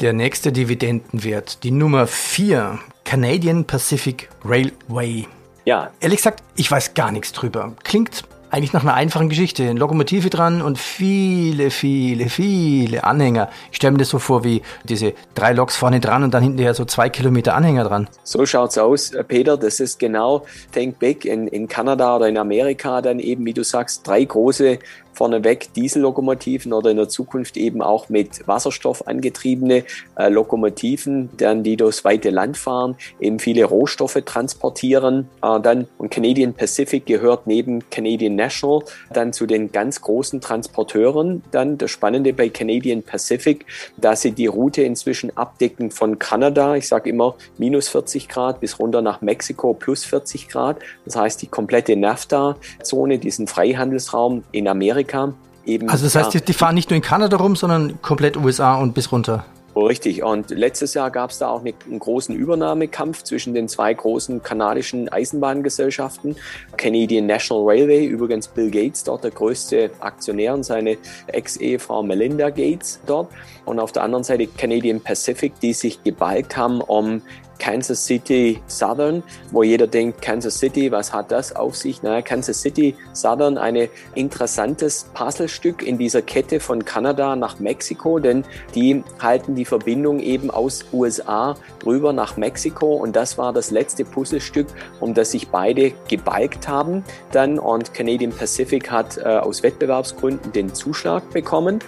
Der 0.02 0.12
nächste 0.12 0.52
Dividendenwert, 0.52 1.64
die 1.64 1.70
Nummer 1.70 2.08
4, 2.08 2.80
Canadian 3.04 3.66
Pacific 3.66 4.30
Railway. 4.44 5.28
Ja. 5.66 5.92
Ehrlich 6.00 6.18
gesagt, 6.18 6.44
ich 6.56 6.70
weiß 6.70 6.96
gar 6.96 7.12
nichts 7.12 7.32
drüber. 7.32 7.74
Klingt 7.84 8.24
eigentlich 8.54 8.72
nach 8.72 8.84
einer 8.84 8.94
einfachen 8.94 9.30
Geschichte. 9.30 9.64
Eine 9.64 9.80
Lokomotive 9.80 10.30
dran 10.30 10.62
und 10.62 10.78
viele, 10.78 11.72
viele, 11.72 12.30
viele 12.30 13.04
Anhänger. 13.04 13.50
Ich 13.72 13.78
stelle 13.78 13.94
mir 13.94 13.98
das 13.98 14.10
so 14.10 14.20
vor 14.20 14.44
wie 14.44 14.62
diese 14.84 15.14
drei 15.34 15.54
Loks 15.54 15.76
vorne 15.76 16.00
dran 16.00 16.24
und 16.24 16.36
dann 16.36 16.44
hinterher 16.44 16.76
so 16.76 16.86
zwei 16.86 17.10
Kilometer 17.10 17.56
Anhänger 17.56 17.84
dran. 17.84 18.08
So 18.24 18.46
schaut's 18.46 18.78
aus, 18.78 19.12
äh, 19.12 19.24
Peter. 19.24 19.58
Das 19.58 19.80
ist 19.80 19.98
genau 19.98 20.46
Think 20.72 21.00
Big 21.00 21.26
in, 21.26 21.48
in 21.48 21.68
Kanada 21.68 22.16
oder 22.16 22.28
in 22.28 22.38
Amerika 22.38 23.02
dann 23.02 23.18
eben, 23.18 23.44
wie 23.44 23.54
du 23.54 23.64
sagst, 23.64 24.08
drei 24.08 24.24
große 24.24 24.78
vorneweg 25.14 25.74
Diesellokomotiven 25.74 26.74
oder 26.74 26.92
in 26.92 26.98
der 26.98 27.10
Zukunft 27.10 27.58
eben 27.58 27.82
auch 27.82 28.10
mit 28.10 28.48
Wasserstoff 28.48 29.08
angetriebene 29.08 29.84
äh, 30.18 30.30
Lokomotiven, 30.30 31.30
dann 31.38 31.64
die 31.64 31.78
durchs 31.78 32.04
weite 32.04 32.30
Land 32.30 32.58
fahren, 32.58 32.96
eben 33.20 33.40
viele 33.40 33.66
Rohstoffe 33.66 34.22
transportieren. 34.26 35.30
Äh, 35.42 35.60
dann 35.62 35.88
und 35.98 36.10
Canadian 36.10 36.54
Pacific 36.54 37.06
gehört 37.06 37.48
neben 37.48 37.90
Canadian 37.90 38.36
National 38.36 38.84
dann 39.12 39.34
zu 39.34 39.46
den 39.46 39.72
ganz 39.72 40.02
großen 40.02 40.42
Transporteuren. 40.42 41.44
Dann 41.52 41.78
das 41.78 41.92
Spannende 41.92 42.34
bei 42.34 42.50
Canadian 42.50 43.04
Pacific, 43.04 43.66
dass 43.98 44.22
sie 44.22 44.32
die 44.32 44.48
Route 44.48 44.82
inzwischen 44.82 45.36
abdecken 45.38 45.92
von 45.92 46.20
Kanada, 46.20 46.76
ich 46.76 46.88
sage 46.88 47.10
immer 47.10 47.36
minus 47.58 47.90
40 47.90 48.30
Grad 48.30 48.60
bis 48.60 48.80
runter 48.80 49.02
nach 49.02 49.22
Mexiko 49.22 49.74
plus 49.74 50.04
40 50.06 50.50
Grad. 50.50 50.80
Das 51.06 51.16
heißt 51.16 51.42
die 51.42 51.48
komplette 51.48 51.96
NAFTA-Zone, 51.96 53.20
diesen 53.20 53.48
Freihandelsraum 53.48 54.44
in 54.52 54.68
Amerika 54.68 55.03
Amerika 55.04 55.34
eben. 55.66 55.90
Also 55.90 56.06
das 56.06 56.16
heißt, 56.16 56.34
die, 56.34 56.42
die 56.42 56.54
fahren 56.54 56.76
nicht 56.76 56.90
nur 56.90 56.98
in 56.98 57.04
Kanada 57.04 57.38
rum, 57.38 57.56
sondern 57.56 58.02
komplett 58.02 58.38
USA 58.38 58.76
und 58.76 58.94
bis 58.94 59.12
runter. 59.12 59.46
Richtig. 59.76 60.22
Und 60.22 60.52
letztes 60.52 60.94
Jahr 60.94 61.10
gab 61.10 61.32
es 61.32 61.40
da 61.40 61.48
auch 61.48 61.62
eine, 61.62 61.74
einen 61.88 61.98
großen 61.98 62.36
Übernahmekampf 62.36 63.24
zwischen 63.24 63.56
den 63.56 63.68
zwei 63.68 63.92
großen 63.92 64.44
kanadischen 64.44 65.10
Eisenbahngesellschaften. 65.10 66.36
Canadian 66.78 67.26
National 67.26 67.64
Railway, 67.66 68.06
übrigens 68.06 68.48
Bill 68.48 68.70
Gates 68.70 69.04
dort 69.04 69.24
der 69.24 69.32
größte 69.32 69.90
Aktionär 70.00 70.54
und 70.54 70.64
seine 70.64 70.98
Ex-Ehefrau 71.26 72.04
Melinda 72.04 72.52
Gates 72.52 73.00
dort. 73.08 73.32
Und 73.66 73.80
auf 73.80 73.92
der 73.92 74.04
anderen 74.04 74.24
Seite 74.24 74.46
Canadian 74.46 75.02
Pacific, 75.02 75.60
die 75.60 75.74
sich 75.74 76.04
gebalgt 76.04 76.56
haben, 76.56 76.80
um 76.82 77.24
Kansas 77.64 78.06
City 78.06 78.62
Southern, 78.68 79.24
wo 79.52 79.64
jeder 79.64 79.88
denkt, 79.88 80.22
Kansas 80.22 80.60
City, 80.60 80.92
was 80.92 81.14
hat 81.14 81.32
das 81.32 81.56
auf 81.56 81.78
sich? 81.78 82.04
Naja, 82.04 82.22
Kansas 82.22 82.62
City 82.62 82.94
Southern, 83.14 83.58
ein 83.58 83.88
interessantes 84.16 85.06
Puzzlestück 85.14 85.82
in 85.82 85.98
dieser 85.98 86.22
Kette 86.22 86.60
von 86.60 86.84
Kanada 86.84 87.38
nach 87.38 87.60
Mexiko, 87.60 88.20
denn 88.20 88.44
die 88.76 89.02
halten 89.22 89.56
die 89.56 89.64
Verbindung 89.64 90.20
eben 90.20 90.52
aus 90.52 90.84
USA 90.92 91.56
rüber 91.86 92.12
nach 92.12 92.36
Mexiko 92.36 92.96
und 92.96 93.16
das 93.16 93.38
war 93.38 93.54
das 93.54 93.72
letzte 93.72 94.04
Puzzlestück, 94.04 94.68
um 95.00 95.14
das 95.14 95.32
sich 95.32 95.48
beide 95.48 95.94
gebalgt 96.10 96.68
haben 96.68 97.06
dann 97.32 97.60
und 97.60 97.94
Canadian 97.94 98.34
Pacific 98.34 98.92
hat 98.92 99.18
äh, 99.18 99.22
aus 99.22 99.64
Wettbewerbsgründen 99.64 100.52
den 100.52 100.74
Zuschlag 100.74 101.30
bekommen. 101.32 101.80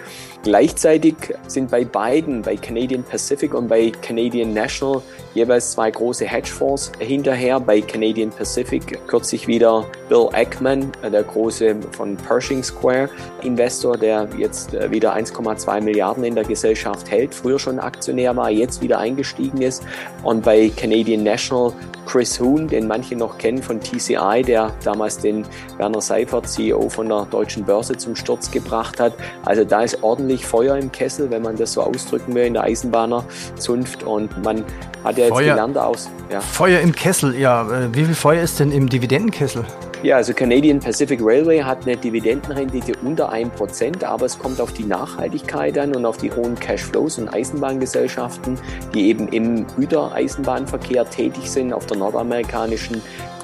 Gleichzeitig 0.46 1.16
sind 1.48 1.72
bei 1.72 1.84
beiden, 1.84 2.40
bei 2.40 2.54
Canadian 2.54 3.02
Pacific 3.02 3.52
und 3.52 3.66
bei 3.66 3.90
Canadian 4.00 4.54
National, 4.54 5.02
jeweils 5.34 5.72
zwei 5.72 5.90
große 5.90 6.24
Hedgefonds 6.24 6.92
hinterher. 7.00 7.58
Bei 7.58 7.80
Canadian 7.80 8.30
Pacific 8.30 8.96
kürzlich 9.08 9.48
wieder 9.48 9.84
Bill 10.08 10.28
Ackman, 10.32 10.92
der 11.02 11.24
große 11.24 11.74
von 11.90 12.16
Pershing 12.16 12.62
Square 12.62 13.10
Investor, 13.42 13.98
der 13.98 14.28
jetzt 14.38 14.72
äh, 14.72 14.88
wieder 14.88 15.16
1,2 15.16 15.80
Milliarden 15.80 16.22
in 16.22 16.36
der 16.36 16.44
Gesellschaft 16.44 17.10
hält, 17.10 17.34
früher 17.34 17.58
schon 17.58 17.80
Aktionär 17.80 18.36
war, 18.36 18.48
jetzt 18.48 18.80
wieder 18.80 19.00
eingestiegen 19.00 19.62
ist. 19.62 19.82
Und 20.22 20.44
bei 20.44 20.70
Canadian 20.76 21.24
National 21.24 21.72
Chris 22.06 22.38
Huhn, 22.38 22.68
den 22.68 22.86
manche 22.86 23.16
noch 23.16 23.36
kennen 23.36 23.62
von 23.62 23.80
TCI, 23.80 24.42
der 24.46 24.72
damals 24.84 25.18
den 25.18 25.44
Werner 25.76 26.00
Seifert, 26.00 26.48
CEO 26.48 26.88
von 26.88 27.08
der 27.08 27.26
deutschen 27.26 27.64
Börse, 27.64 27.96
zum 27.96 28.14
Sturz 28.14 28.50
gebracht 28.50 29.00
hat. 29.00 29.12
Also 29.44 29.64
da 29.64 29.82
ist 29.82 30.02
ordentlich 30.02 30.35
Feuer 30.44 30.76
im 30.76 30.92
Kessel, 30.92 31.30
wenn 31.30 31.42
man 31.42 31.56
das 31.56 31.72
so 31.72 31.82
ausdrücken 31.82 32.34
will, 32.34 32.44
in 32.44 32.54
der 32.54 32.64
Eisenbahnerzunft. 32.64 34.02
Und 34.02 34.42
man 34.42 34.64
hat 35.04 35.16
ja 35.16 35.24
jetzt 35.24 35.34
Feuer, 35.34 35.50
gelernt 35.50 35.78
aus. 35.78 36.10
Ja. 36.30 36.40
Feuer 36.40 36.80
im 36.80 36.92
Kessel, 36.92 37.38
ja. 37.38 37.62
Äh, 37.62 37.94
wie 37.94 38.04
viel 38.04 38.14
Feuer 38.14 38.42
ist 38.42 38.58
denn 38.58 38.72
im 38.72 38.88
Dividendenkessel? 38.88 39.64
Ja, 40.02 40.16
also 40.16 40.34
Canadian 40.34 40.78
Pacific 40.78 41.20
Railway 41.22 41.60
hat 41.60 41.86
eine 41.86 41.96
Dividendenrendite 41.96 42.92
unter 43.02 43.32
1%, 43.32 44.04
aber 44.04 44.26
es 44.26 44.38
kommt 44.38 44.60
auf 44.60 44.72
die 44.72 44.84
Nachhaltigkeit 44.84 45.78
an 45.78 45.96
und 45.96 46.04
auf 46.04 46.18
die 46.18 46.30
hohen 46.30 46.54
Cashflows 46.54 47.18
und 47.18 47.28
Eisenbahngesellschaften, 47.28 48.58
die 48.94 49.08
eben 49.08 49.28
im 49.28 49.66
Gütereisenbahnverkehr 49.76 51.08
tätig 51.08 51.50
sind 51.50 51.72
auf 51.72 51.86
der 51.86 51.96
nordamerikanischen 51.96 53.00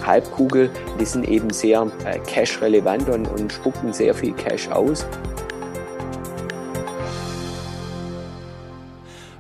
Halbkugel. 0.07 0.70
Die 1.00 1.05
sind 1.05 1.26
eben 1.26 1.50
sehr 1.50 1.90
äh, 2.05 2.18
cash-relevant 2.26 3.09
und, 3.09 3.26
und 3.28 3.52
spucken 3.52 3.92
sehr 3.92 4.14
viel 4.14 4.33
Cash 4.33 4.68
aus. 4.68 5.07